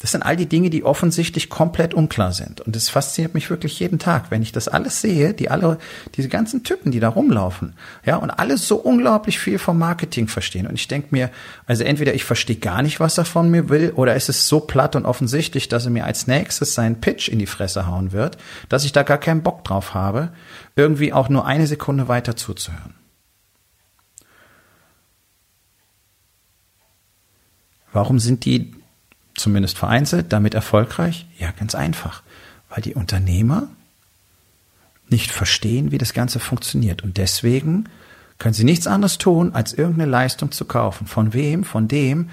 Das 0.00 0.12
sind 0.12 0.22
all 0.22 0.36
die 0.36 0.46
Dinge, 0.46 0.70
die 0.70 0.84
offensichtlich 0.84 1.50
komplett 1.50 1.92
unklar 1.92 2.32
sind. 2.32 2.60
Und 2.60 2.76
das 2.76 2.88
fasziniert 2.88 3.34
mich 3.34 3.50
wirklich 3.50 3.80
jeden 3.80 3.98
Tag, 3.98 4.30
wenn 4.30 4.42
ich 4.42 4.52
das 4.52 4.68
alles 4.68 5.00
sehe, 5.00 5.34
die 5.34 5.50
alle, 5.50 5.78
diese 6.14 6.28
ganzen 6.28 6.62
Typen, 6.62 6.92
die 6.92 7.00
da 7.00 7.08
rumlaufen, 7.08 7.74
ja, 8.06 8.16
und 8.16 8.30
alles 8.30 8.68
so 8.68 8.76
unglaublich 8.76 9.40
viel 9.40 9.58
vom 9.58 9.76
Marketing 9.76 10.28
verstehen. 10.28 10.68
Und 10.68 10.74
ich 10.74 10.86
denke 10.86 11.08
mir, 11.10 11.30
also 11.66 11.82
entweder 11.82 12.14
ich 12.14 12.24
verstehe 12.24 12.56
gar 12.56 12.82
nicht, 12.82 13.00
was 13.00 13.18
er 13.18 13.24
von 13.24 13.50
mir 13.50 13.68
will, 13.68 13.92
oder 13.96 14.14
ist 14.14 14.28
es 14.28 14.46
so 14.46 14.60
platt 14.60 14.94
und 14.94 15.04
offensichtlich, 15.04 15.68
dass 15.68 15.84
er 15.84 15.90
mir 15.90 16.04
als 16.04 16.28
nächstes 16.28 16.74
seinen 16.74 17.00
Pitch 17.00 17.28
in 17.28 17.40
die 17.40 17.46
Fresse 17.46 17.88
hauen 17.88 18.12
wird, 18.12 18.38
dass 18.68 18.84
ich 18.84 18.92
da 18.92 19.02
gar 19.02 19.18
keinen 19.18 19.42
Bock 19.42 19.64
drauf 19.64 19.94
habe, 19.94 20.30
irgendwie 20.76 21.12
auch 21.12 21.28
nur 21.28 21.44
eine 21.44 21.66
Sekunde 21.66 22.06
weiter 22.06 22.36
zuzuhören. 22.36 22.94
Warum 27.92 28.20
sind 28.20 28.44
die 28.44 28.77
zumindest 29.38 29.78
vereinzelt, 29.78 30.32
damit 30.32 30.54
erfolgreich? 30.54 31.26
Ja, 31.38 31.50
ganz 31.52 31.74
einfach, 31.74 32.22
weil 32.68 32.82
die 32.82 32.94
Unternehmer 32.94 33.68
nicht 35.08 35.30
verstehen, 35.30 35.90
wie 35.90 35.98
das 35.98 36.12
Ganze 36.12 36.38
funktioniert. 36.38 37.02
Und 37.02 37.16
deswegen 37.16 37.88
können 38.38 38.54
sie 38.54 38.64
nichts 38.64 38.86
anderes 38.86 39.18
tun, 39.18 39.54
als 39.54 39.72
irgendeine 39.72 40.10
Leistung 40.10 40.52
zu 40.52 40.64
kaufen. 40.64 41.06
Von 41.06 41.32
wem? 41.32 41.64
Von 41.64 41.88
dem, 41.88 42.30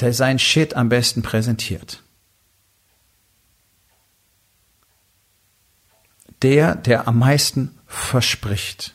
der 0.00 0.12
sein 0.12 0.38
Shit 0.38 0.74
am 0.74 0.88
besten 0.88 1.22
präsentiert. 1.22 2.02
Der, 6.42 6.74
der 6.74 7.08
am 7.08 7.18
meisten 7.18 7.76
verspricht. 7.86 8.94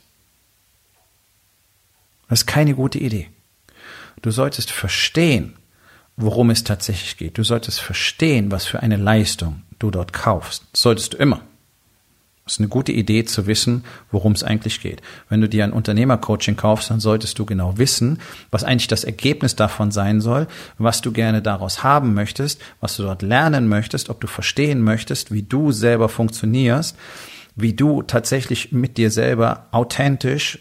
Das 2.30 2.42
ist 2.42 2.46
keine 2.46 2.74
gute 2.74 3.00
Idee. 3.00 3.30
Du 4.22 4.32
solltest 4.32 4.72
verstehen, 4.72 5.56
worum 6.18 6.50
es 6.50 6.64
tatsächlich 6.64 7.18
geht. 7.18 7.38
Du 7.38 7.44
solltest 7.44 7.82
verstehen, 7.82 8.52
was 8.52 8.66
für 8.66 8.82
eine 8.82 8.98
Leistung 8.98 9.64
du 9.80 9.92
dort 9.92 10.14
kaufst. 10.14 10.66
Solltest 10.74 11.14
du 11.14 11.18
immer. 11.18 11.42
Das 12.46 12.56
ist 12.56 12.60
eine 12.60 12.68
gute 12.68 12.92
Idee 12.92 13.24
zu 13.24 13.48
wissen, 13.48 13.86
worum 14.12 14.34
es 14.34 14.44
eigentlich 14.44 14.82
geht. 14.82 15.02
Wenn 15.30 15.40
du 15.40 15.48
dir 15.48 15.64
ein 15.64 15.72
Unternehmercoaching 15.72 16.58
kaufst, 16.58 16.90
dann 16.90 17.00
solltest 17.00 17.40
du 17.40 17.46
genau 17.46 17.78
wissen, 17.78 18.20
was 18.52 18.66
eigentlich 18.66 18.90
das 18.90 19.06
Ergebnis 19.06 19.56
davon 19.56 19.92
sein 19.92 20.20
soll, 20.20 20.48
was 20.78 21.02
du 21.02 21.14
gerne 21.14 21.42
daraus 21.42 21.84
haben 21.84 22.14
möchtest, 22.14 22.62
was 22.82 22.98
du 22.98 23.04
dort 23.04 23.22
lernen 23.22 23.70
möchtest, 23.70 24.10
ob 24.10 24.20
du 24.20 24.28
verstehen 24.28 24.82
möchtest, 24.82 25.32
wie 25.32 25.44
du 25.44 25.72
selber 25.72 26.10
funktionierst, 26.10 26.98
wie 27.56 27.74
du 27.74 28.02
tatsächlich 28.02 28.74
mit 28.74 28.98
dir 28.98 29.10
selber 29.10 29.68
authentisch 29.72 30.60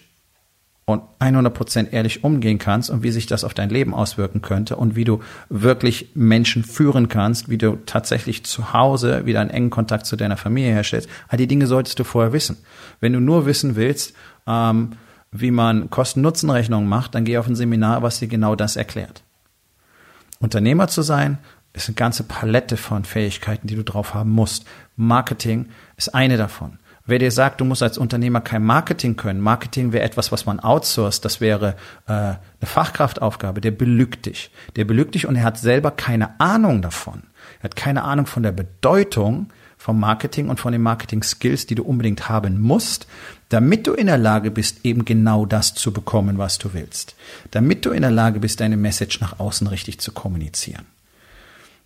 und 0.84 1.02
100% 1.20 1.92
ehrlich 1.92 2.24
umgehen 2.24 2.58
kannst 2.58 2.90
und 2.90 3.02
wie 3.02 3.12
sich 3.12 3.26
das 3.26 3.44
auf 3.44 3.54
dein 3.54 3.70
Leben 3.70 3.94
auswirken 3.94 4.42
könnte 4.42 4.76
und 4.76 4.96
wie 4.96 5.04
du 5.04 5.20
wirklich 5.48 6.10
Menschen 6.14 6.64
führen 6.64 7.08
kannst, 7.08 7.48
wie 7.48 7.58
du 7.58 7.78
tatsächlich 7.86 8.44
zu 8.44 8.72
Hause 8.72 9.24
wieder 9.24 9.40
einen 9.40 9.50
engen 9.50 9.70
Kontakt 9.70 10.06
zu 10.06 10.16
deiner 10.16 10.36
Familie 10.36 10.72
herstellst. 10.72 11.08
All 11.28 11.38
die 11.38 11.46
Dinge 11.46 11.66
solltest 11.66 11.98
du 11.98 12.04
vorher 12.04 12.32
wissen. 12.32 12.58
Wenn 13.00 13.12
du 13.12 13.20
nur 13.20 13.46
wissen 13.46 13.76
willst, 13.76 14.14
ähm, 14.46 14.92
wie 15.30 15.50
man 15.50 15.88
Kosten-Nutzen-Rechnungen 15.88 16.88
macht, 16.88 17.14
dann 17.14 17.24
geh 17.24 17.38
auf 17.38 17.46
ein 17.46 17.56
Seminar, 17.56 18.02
was 18.02 18.18
dir 18.18 18.28
genau 18.28 18.54
das 18.54 18.76
erklärt. 18.76 19.22
Unternehmer 20.40 20.88
zu 20.88 21.02
sein, 21.02 21.38
ist 21.72 21.88
eine 21.88 21.94
ganze 21.94 22.24
Palette 22.24 22.76
von 22.76 23.04
Fähigkeiten, 23.04 23.66
die 23.66 23.76
du 23.76 23.84
drauf 23.84 24.14
haben 24.14 24.30
musst. 24.30 24.66
Marketing 24.96 25.70
ist 25.96 26.14
eine 26.14 26.36
davon. 26.36 26.78
Wer 27.04 27.18
dir 27.18 27.32
sagt, 27.32 27.60
du 27.60 27.64
musst 27.64 27.82
als 27.82 27.98
Unternehmer 27.98 28.40
kein 28.40 28.64
Marketing 28.64 29.16
können, 29.16 29.40
Marketing 29.40 29.92
wäre 29.92 30.04
etwas, 30.04 30.30
was 30.30 30.46
man 30.46 30.60
outsourced, 30.60 31.24
das 31.24 31.40
wäre 31.40 31.74
äh, 32.06 32.12
eine 32.12 32.38
Fachkraftaufgabe, 32.62 33.60
der 33.60 33.72
belügt 33.72 34.26
dich. 34.26 34.52
Der 34.76 34.84
belügt 34.84 35.16
dich 35.16 35.26
und 35.26 35.34
er 35.34 35.42
hat 35.42 35.58
selber 35.58 35.90
keine 35.90 36.38
Ahnung 36.38 36.80
davon. 36.80 37.24
Er 37.58 37.64
hat 37.64 37.76
keine 37.76 38.04
Ahnung 38.04 38.26
von 38.26 38.44
der 38.44 38.52
Bedeutung 38.52 39.48
vom 39.78 39.98
Marketing 39.98 40.48
und 40.48 40.60
von 40.60 40.70
den 40.70 40.82
Marketing-Skills, 40.82 41.66
die 41.66 41.74
du 41.74 41.82
unbedingt 41.82 42.28
haben 42.28 42.60
musst, 42.60 43.08
damit 43.48 43.88
du 43.88 43.94
in 43.94 44.06
der 44.06 44.16
Lage 44.16 44.52
bist, 44.52 44.84
eben 44.84 45.04
genau 45.04 45.44
das 45.44 45.74
zu 45.74 45.92
bekommen, 45.92 46.38
was 46.38 46.58
du 46.58 46.72
willst. 46.72 47.16
Damit 47.50 47.84
du 47.84 47.90
in 47.90 48.02
der 48.02 48.12
Lage 48.12 48.38
bist, 48.38 48.60
deine 48.60 48.76
Message 48.76 49.20
nach 49.20 49.40
außen 49.40 49.66
richtig 49.66 49.98
zu 49.98 50.12
kommunizieren. 50.12 50.86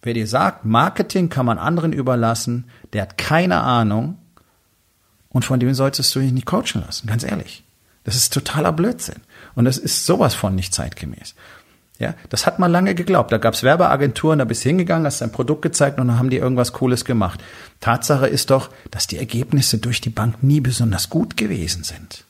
Wer 0.03 0.13
dir 0.13 0.27
sagt, 0.27 0.67
Marketing 0.67 1.31
kann 1.31 1.47
man 1.47 1.57
anderen 1.57 1.95
überlassen, 1.95 2.67
der 2.93 3.01
hat 3.03 3.17
keine 3.17 3.63
Ahnung 3.63 4.19
und 5.37 5.45
von 5.45 5.61
dem 5.61 5.75
solltest 5.75 6.15
du 6.15 6.21
dich 6.21 6.33
nicht 6.33 6.47
coachen 6.47 6.81
lassen, 6.81 7.07
ganz 7.07 7.23
ehrlich. 7.23 7.63
Das 8.05 8.17
ist 8.17 8.33
totaler 8.33 8.73
Blödsinn. 8.73 9.21
Und 9.55 9.67
das 9.67 9.77
ist 9.77 10.07
sowas 10.07 10.35
von 10.35 10.55
nicht 10.55 10.73
zeitgemäß. 10.73 11.35
Ja, 11.99 12.15
das 12.31 12.47
hat 12.47 12.59
man 12.59 12.73
lange 12.73 12.95
geglaubt. 12.95 13.33
Da 13.33 13.37
gab's 13.37 13.63
Werbeagenturen, 13.63 14.39
da 14.39 14.47
bist 14.47 14.65
du 14.65 14.71
hingegangen, 14.71 15.05
hast 15.05 15.21
dein 15.21 15.33
Produkt 15.33 15.61
gezeigt 15.61 16.01
und 16.01 16.09
dann 16.09 16.19
haben 16.19 16.31
die 16.31 16.39
irgendwas 16.39 16.73
Cooles 16.73 17.05
gemacht. 17.05 17.45
Tatsache 17.81 18.27
ist 18.27 18.49
doch, 18.49 18.71
dass 18.91 19.09
die 19.09 19.19
Ergebnisse 19.19 19.77
durch 19.77 20.01
die 20.01 20.09
Bank 20.09 20.43
nie 20.43 20.63
besonders 20.63 21.11
gut 21.11 21.37
gewesen 21.37 21.85
sind. 21.85 22.25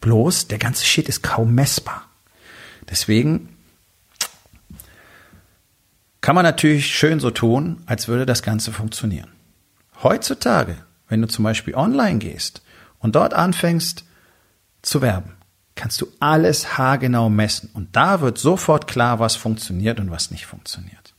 Bloß, 0.00 0.46
der 0.46 0.58
ganze 0.58 0.84
Shit 0.84 1.08
ist 1.08 1.24
kaum 1.24 1.52
messbar. 1.52 2.04
Deswegen 2.88 3.48
kann 6.20 6.36
man 6.36 6.44
natürlich 6.44 6.94
schön 6.94 7.18
so 7.18 7.32
tun, 7.32 7.82
als 7.86 8.06
würde 8.06 8.24
das 8.24 8.44
Ganze 8.44 8.70
funktionieren. 8.70 9.32
Heutzutage, 10.00 10.76
wenn 11.08 11.22
du 11.22 11.28
zum 11.28 11.44
Beispiel 11.44 11.74
online 11.74 12.18
gehst 12.18 12.62
und 12.98 13.16
dort 13.16 13.34
anfängst 13.34 14.04
zu 14.82 15.02
werben, 15.02 15.32
kannst 15.74 16.00
du 16.00 16.08
alles 16.20 16.76
haargenau 16.76 17.28
messen. 17.28 17.70
Und 17.72 17.94
da 17.94 18.20
wird 18.20 18.38
sofort 18.38 18.86
klar, 18.86 19.20
was 19.20 19.36
funktioniert 19.36 20.00
und 20.00 20.10
was 20.10 20.30
nicht 20.30 20.46
funktioniert. 20.46 21.14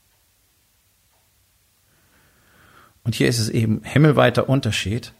Und 3.02 3.14
hier 3.14 3.28
ist 3.28 3.38
es 3.38 3.48
eben 3.48 3.80
himmelweiter 3.82 4.48
Unterschied, 4.48 5.12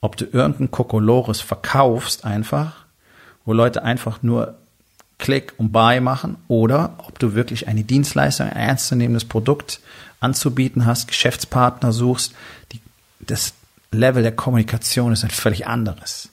ob 0.00 0.16
du 0.16 0.26
irgendein 0.26 0.70
Kokolores 0.70 1.40
verkaufst 1.40 2.24
einfach, 2.24 2.84
wo 3.44 3.52
Leute 3.52 3.82
einfach 3.82 4.22
nur 4.22 4.58
Klick 5.18 5.54
und 5.56 5.72
Buy 5.72 6.00
machen 6.00 6.36
oder 6.48 6.96
ob 6.98 7.18
du 7.18 7.34
wirklich 7.34 7.68
eine 7.68 7.84
Dienstleistung, 7.84 8.48
ein 8.48 8.56
ernstzunehmendes 8.56 9.24
Produkt 9.24 9.80
anzubieten 10.20 10.84
hast, 10.84 11.08
Geschäftspartner 11.08 11.92
suchst, 11.92 12.34
die, 12.72 12.80
das 13.20 13.54
Level 13.92 14.22
der 14.22 14.32
Kommunikation 14.32 15.12
ist 15.12 15.24
ein 15.24 15.30
völlig 15.30 15.66
anderes. 15.66 16.30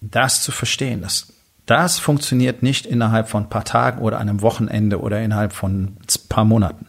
Das 0.00 0.42
zu 0.42 0.52
verstehen, 0.52 1.02
das, 1.02 1.32
das 1.66 1.98
funktioniert 1.98 2.62
nicht 2.62 2.86
innerhalb 2.86 3.28
von 3.28 3.44
ein 3.44 3.48
paar 3.48 3.64
Tagen 3.64 4.00
oder 4.00 4.18
einem 4.18 4.42
Wochenende 4.42 5.00
oder 5.00 5.20
innerhalb 5.20 5.52
von 5.52 5.82
ein 5.82 5.98
paar 6.28 6.44
Monaten. 6.44 6.86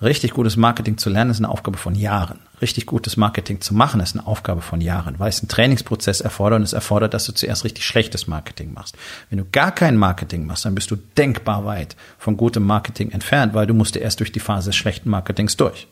Richtig 0.00 0.32
gutes 0.32 0.56
Marketing 0.56 0.96
zu 0.96 1.10
lernen 1.10 1.32
ist 1.32 1.38
eine 1.38 1.48
Aufgabe 1.48 1.76
von 1.76 1.96
Jahren. 1.96 2.38
Richtig 2.62 2.86
gutes 2.86 3.16
Marketing 3.16 3.60
zu 3.60 3.74
machen 3.74 4.00
ist 4.00 4.16
eine 4.16 4.26
Aufgabe 4.26 4.60
von 4.60 4.80
Jahren, 4.80 5.18
weil 5.18 5.28
es 5.28 5.40
einen 5.40 5.48
Trainingsprozess 5.48 6.20
erfordert 6.20 6.58
und 6.58 6.64
es 6.64 6.72
erfordert, 6.72 7.14
dass 7.14 7.24
du 7.24 7.32
zuerst 7.32 7.64
richtig 7.64 7.84
schlechtes 7.84 8.28
Marketing 8.28 8.72
machst. 8.72 8.96
Wenn 9.28 9.38
du 9.38 9.44
gar 9.50 9.72
kein 9.72 9.96
Marketing 9.96 10.46
machst, 10.46 10.64
dann 10.64 10.74
bist 10.76 10.90
du 10.92 10.96
denkbar 10.96 11.64
weit 11.64 11.96
von 12.18 12.36
gutem 12.36 12.64
Marketing 12.64 13.10
entfernt, 13.10 13.54
weil 13.54 13.66
du 13.66 13.74
musst 13.74 13.96
erst 13.96 14.20
durch 14.20 14.30
die 14.30 14.40
Phase 14.40 14.70
des 14.70 14.76
schlechten 14.76 15.10
Marketings 15.10 15.56
durch. 15.56 15.88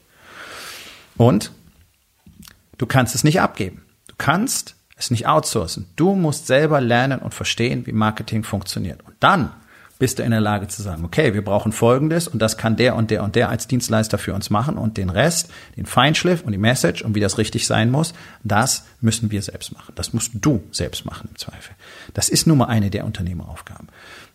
Und 1.17 1.51
du 2.79 2.87
kannst 2.87 3.15
es 3.15 3.25
nicht 3.25 3.41
abgeben. 3.41 3.83
Du 4.09 4.15
kannst 4.19 4.77
es 4.97 5.11
nicht 5.11 5.27
outsourcen. 5.27 5.87
Du 5.97 6.15
musst 6.15 6.47
selber 6.47 6.81
lernen 6.81 7.21
und 7.21 7.35
verstehen, 7.35 7.87
wie 7.87 7.93
Marketing 7.93 8.45
funktioniert. 8.45 9.03
Und 9.05 9.15
dann 9.21 9.51
bist 9.99 10.19
du 10.19 10.23
in 10.23 10.31
der 10.31 10.41
Lage 10.41 10.69
zu 10.69 10.83
sagen, 10.83 11.05
okay, 11.05 11.33
wir 11.33 11.43
brauchen 11.43 11.73
Folgendes 11.73 12.29
und 12.29 12.41
das 12.41 12.59
kann 12.59 12.77
der 12.77 12.97
und 12.97 13.11
der 13.11 13.23
und 13.23 13.35
der 13.35 13.49
als 13.49 13.67
Dienstleister 13.67 14.19
für 14.19 14.35
uns 14.35 14.51
machen 14.51 14.77
und 14.77 14.99
den 14.99 15.09
Rest, 15.09 15.51
den 15.77 15.87
Feinschliff 15.87 16.43
und 16.43 16.53
die 16.53 16.59
Message 16.59 17.03
und 17.03 17.15
wie 17.15 17.21
das 17.21 17.39
richtig 17.39 17.67
sein 17.67 17.91
muss, 17.91 18.13
das 18.45 18.85
müssen 19.01 19.31
wir 19.31 19.41
selbst 19.41 19.73
machen. 19.73 19.93
Das 19.95 20.13
musst 20.13 20.33
du 20.35 20.63
selbst 20.71 21.07
machen 21.07 21.31
im 21.31 21.39
Zweifel. 21.39 21.75
Das 22.13 22.29
ist 22.29 22.47
nun 22.47 22.59
mal 22.59 22.67
eine 22.67 22.91
der 22.91 23.05
Unternehmeraufgaben. 23.07 23.89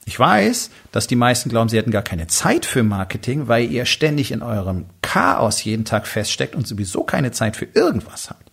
Ich 0.06 0.20
weiß, 0.20 0.72
dass 0.92 1.08
die 1.08 1.16
meisten 1.16 1.50
glauben, 1.50 1.70
sie 1.70 1.78
hätten 1.78 1.92
gar 1.92 2.02
keine 2.02 2.28
Zeit 2.28 2.66
für 2.66 2.84
Marketing, 2.84 3.48
weil 3.48 3.72
ihr 3.72 3.86
ständig 3.86 4.32
in 4.32 4.42
eurem 4.42 4.86
Chaos 5.02 5.64
jeden 5.64 5.86
Tag 5.86 6.08
feststeckt 6.08 6.56
und 6.56 6.68
sowieso 6.68 7.04
keine 7.04 7.32
Zeit 7.32 7.56
für 7.56 7.68
irgendwas 7.74 8.30
habt. 8.30 8.52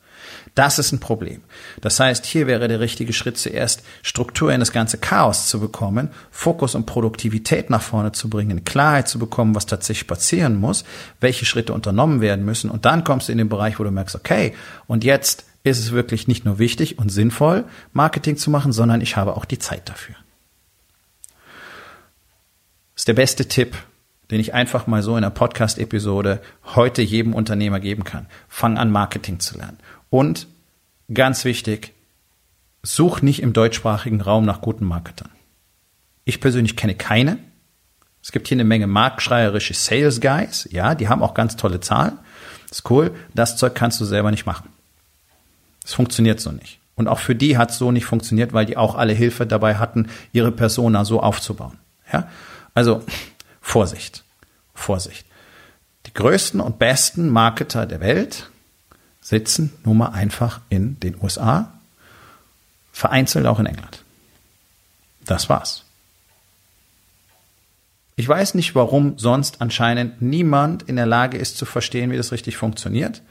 Das 0.54 0.78
ist 0.78 0.92
ein 0.92 0.98
Problem. 0.98 1.42
Das 1.80 2.00
heißt, 2.00 2.26
hier 2.26 2.48
wäre 2.48 2.66
der 2.68 2.80
richtige 2.80 3.12
Schritt 3.12 3.38
zuerst, 3.38 3.82
Struktur 4.02 4.52
in 4.52 4.60
das 4.60 4.72
ganze 4.72 4.98
Chaos 4.98 5.46
zu 5.46 5.60
bekommen, 5.60 6.10
Fokus 6.30 6.74
und 6.74 6.84
Produktivität 6.84 7.70
nach 7.70 7.82
vorne 7.82 8.12
zu 8.12 8.28
bringen, 8.28 8.64
Klarheit 8.64 9.08
zu 9.08 9.20
bekommen, 9.20 9.54
was 9.54 9.66
tatsächlich 9.66 10.08
passieren 10.08 10.56
muss, 10.56 10.84
welche 11.20 11.44
Schritte 11.44 11.72
unternommen 11.72 12.20
werden 12.20 12.44
müssen. 12.44 12.70
Und 12.70 12.86
dann 12.86 13.04
kommst 13.04 13.28
du 13.28 13.32
in 13.32 13.38
den 13.38 13.48
Bereich, 13.48 13.78
wo 13.78 13.84
du 13.84 13.92
merkst, 13.92 14.16
okay, 14.16 14.54
und 14.86 15.04
jetzt 15.04 15.44
ist 15.62 15.78
es 15.78 15.92
wirklich 15.92 16.26
nicht 16.26 16.44
nur 16.44 16.58
wichtig 16.58 16.98
und 16.98 17.10
sinnvoll, 17.10 17.64
Marketing 17.92 18.36
zu 18.36 18.50
machen, 18.50 18.72
sondern 18.72 19.00
ich 19.00 19.16
habe 19.16 19.36
auch 19.36 19.44
die 19.44 19.58
Zeit 19.58 19.88
dafür. 19.88 20.16
Ist 22.98 23.06
der 23.06 23.14
beste 23.14 23.46
Tipp, 23.46 23.76
den 24.28 24.40
ich 24.40 24.54
einfach 24.54 24.88
mal 24.88 25.04
so 25.04 25.12
in 25.12 25.18
einer 25.18 25.30
Podcast-Episode 25.30 26.42
heute 26.74 27.00
jedem 27.00 27.32
Unternehmer 27.32 27.78
geben 27.78 28.02
kann. 28.02 28.26
Fang 28.48 28.76
an, 28.76 28.90
Marketing 28.90 29.38
zu 29.38 29.56
lernen. 29.56 29.78
Und 30.10 30.48
ganz 31.14 31.44
wichtig, 31.44 31.92
such 32.82 33.22
nicht 33.22 33.40
im 33.40 33.52
deutschsprachigen 33.52 34.20
Raum 34.20 34.44
nach 34.44 34.60
guten 34.60 34.84
Marketern. 34.84 35.30
Ich 36.24 36.40
persönlich 36.40 36.74
kenne 36.74 36.96
keine. 36.96 37.38
Es 38.20 38.32
gibt 38.32 38.48
hier 38.48 38.56
eine 38.56 38.64
Menge 38.64 38.88
marktschreierische 38.88 39.74
Sales 39.74 40.20
Guys. 40.20 40.68
Ja, 40.72 40.96
die 40.96 41.08
haben 41.08 41.22
auch 41.22 41.34
ganz 41.34 41.54
tolle 41.54 41.78
Zahlen. 41.78 42.18
Ist 42.68 42.90
cool. 42.90 43.12
Das 43.32 43.56
Zeug 43.56 43.76
kannst 43.76 44.00
du 44.00 44.06
selber 44.06 44.32
nicht 44.32 44.44
machen. 44.44 44.70
Es 45.84 45.94
funktioniert 45.94 46.40
so 46.40 46.50
nicht. 46.50 46.80
Und 46.96 47.06
auch 47.06 47.20
für 47.20 47.36
die 47.36 47.58
hat 47.58 47.70
es 47.70 47.78
so 47.78 47.92
nicht 47.92 48.06
funktioniert, 48.06 48.52
weil 48.52 48.66
die 48.66 48.76
auch 48.76 48.96
alle 48.96 49.12
Hilfe 49.12 49.46
dabei 49.46 49.76
hatten, 49.76 50.08
ihre 50.32 50.50
Persona 50.50 51.04
so 51.04 51.22
aufzubauen. 51.22 51.78
Ja? 52.12 52.28
Also 52.78 53.02
Vorsicht, 53.60 54.22
Vorsicht. 54.72 55.26
Die 56.06 56.14
größten 56.14 56.60
und 56.60 56.78
besten 56.78 57.28
Marketer 57.28 57.86
der 57.86 57.98
Welt 57.98 58.50
sitzen 59.20 59.72
nun 59.84 59.96
mal 59.96 60.10
einfach 60.10 60.60
in 60.68 61.00
den 61.00 61.20
USA, 61.20 61.72
vereinzelt 62.92 63.46
auch 63.46 63.58
in 63.58 63.66
England. 63.66 64.04
Das 65.24 65.48
war's. 65.48 65.82
Ich 68.14 68.28
weiß 68.28 68.54
nicht, 68.54 68.76
warum 68.76 69.18
sonst 69.18 69.60
anscheinend 69.60 70.22
niemand 70.22 70.84
in 70.84 70.94
der 70.94 71.06
Lage 71.06 71.36
ist 71.36 71.58
zu 71.58 71.64
verstehen, 71.64 72.12
wie 72.12 72.16
das 72.16 72.30
richtig 72.30 72.58
funktioniert. 72.58 73.22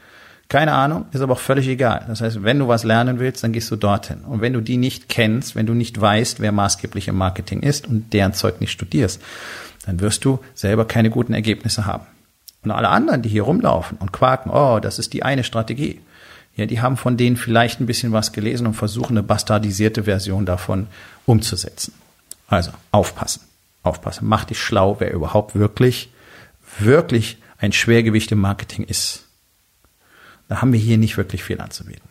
Keine 0.48 0.72
Ahnung, 0.72 1.04
ist 1.12 1.20
aber 1.20 1.34
auch 1.34 1.38
völlig 1.38 1.68
egal. 1.68 2.06
Das 2.08 2.22
heißt, 2.22 2.42
wenn 2.42 2.58
du 2.58 2.68
was 2.68 2.82
lernen 2.82 3.18
willst, 3.18 3.44
dann 3.44 3.52
gehst 3.52 3.70
du 3.70 3.76
dorthin. 3.76 4.22
Und 4.22 4.40
wenn 4.40 4.54
du 4.54 4.62
die 4.62 4.78
nicht 4.78 5.10
kennst, 5.10 5.54
wenn 5.56 5.66
du 5.66 5.74
nicht 5.74 6.00
weißt, 6.00 6.40
wer 6.40 6.52
maßgeblich 6.52 7.08
im 7.08 7.16
Marketing 7.16 7.60
ist 7.60 7.86
und 7.86 8.14
deren 8.14 8.32
Zeug 8.32 8.60
nicht 8.60 8.72
studierst, 8.72 9.20
dann 9.84 10.00
wirst 10.00 10.24
du 10.24 10.38
selber 10.54 10.86
keine 10.86 11.10
guten 11.10 11.34
Ergebnisse 11.34 11.84
haben. 11.84 12.06
Und 12.62 12.70
alle 12.70 12.88
anderen, 12.88 13.20
die 13.20 13.28
hier 13.28 13.42
rumlaufen 13.42 13.98
und 13.98 14.12
quaken, 14.12 14.50
oh, 14.50 14.80
das 14.80 14.98
ist 14.98 15.12
die 15.12 15.22
eine 15.22 15.44
Strategie. 15.44 16.00
Ja, 16.56 16.66
die 16.66 16.80
haben 16.80 16.96
von 16.96 17.16
denen 17.16 17.36
vielleicht 17.36 17.80
ein 17.80 17.86
bisschen 17.86 18.12
was 18.12 18.32
gelesen 18.32 18.66
und 18.66 18.74
versuchen 18.74 19.18
eine 19.18 19.22
bastardisierte 19.22 20.04
Version 20.04 20.46
davon 20.46 20.88
umzusetzen. 21.24 21.92
Also 22.48 22.72
aufpassen, 22.90 23.42
aufpassen. 23.82 24.26
Mach 24.26 24.44
dich 24.44 24.58
schlau, 24.58 24.96
wer 24.98 25.12
überhaupt 25.12 25.54
wirklich, 25.54 26.10
wirklich 26.78 27.36
ein 27.58 27.72
Schwergewicht 27.72 28.32
im 28.32 28.40
Marketing 28.40 28.84
ist. 28.84 29.27
Da 30.48 30.60
haben 30.60 30.72
wir 30.72 30.80
hier 30.80 30.98
nicht 30.98 31.16
wirklich 31.16 31.44
viel 31.44 31.60
anzubieten. 31.60 32.08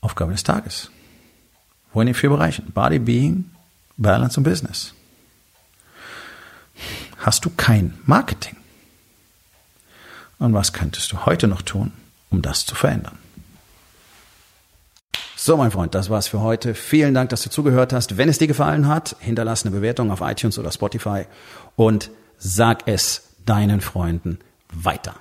Aufgabe 0.00 0.32
des 0.32 0.42
Tages. 0.42 0.90
Wo 1.92 2.00
in 2.00 2.06
den 2.06 2.14
vier 2.14 2.30
Bereichen? 2.30 2.72
Body, 2.72 2.98
Being, 2.98 3.50
Balance 3.96 4.38
und 4.38 4.44
Business 4.44 4.94
hast 7.22 7.44
du 7.44 7.50
kein 7.50 7.98
Marketing. 8.04 8.56
Und 10.38 10.54
was 10.54 10.72
könntest 10.72 11.12
du 11.12 11.24
heute 11.24 11.46
noch 11.46 11.62
tun, 11.62 11.92
um 12.30 12.42
das 12.42 12.66
zu 12.66 12.74
verändern? 12.74 13.18
So, 15.36 15.56
mein 15.56 15.70
Freund, 15.70 15.94
das 15.94 16.10
war's 16.10 16.28
für 16.28 16.40
heute. 16.40 16.74
Vielen 16.74 17.14
Dank, 17.14 17.30
dass 17.30 17.42
du 17.42 17.50
zugehört 17.50 17.92
hast. 17.92 18.16
Wenn 18.16 18.28
es 18.28 18.38
dir 18.38 18.46
gefallen 18.46 18.86
hat, 18.86 19.16
hinterlass 19.20 19.64
eine 19.64 19.74
Bewertung 19.74 20.10
auf 20.10 20.20
iTunes 20.20 20.58
oder 20.58 20.70
Spotify 20.70 21.24
und 21.74 22.10
sag 22.38 22.86
es 22.86 23.28
deinen 23.44 23.80
Freunden 23.80 24.38
weiter. 24.72 25.14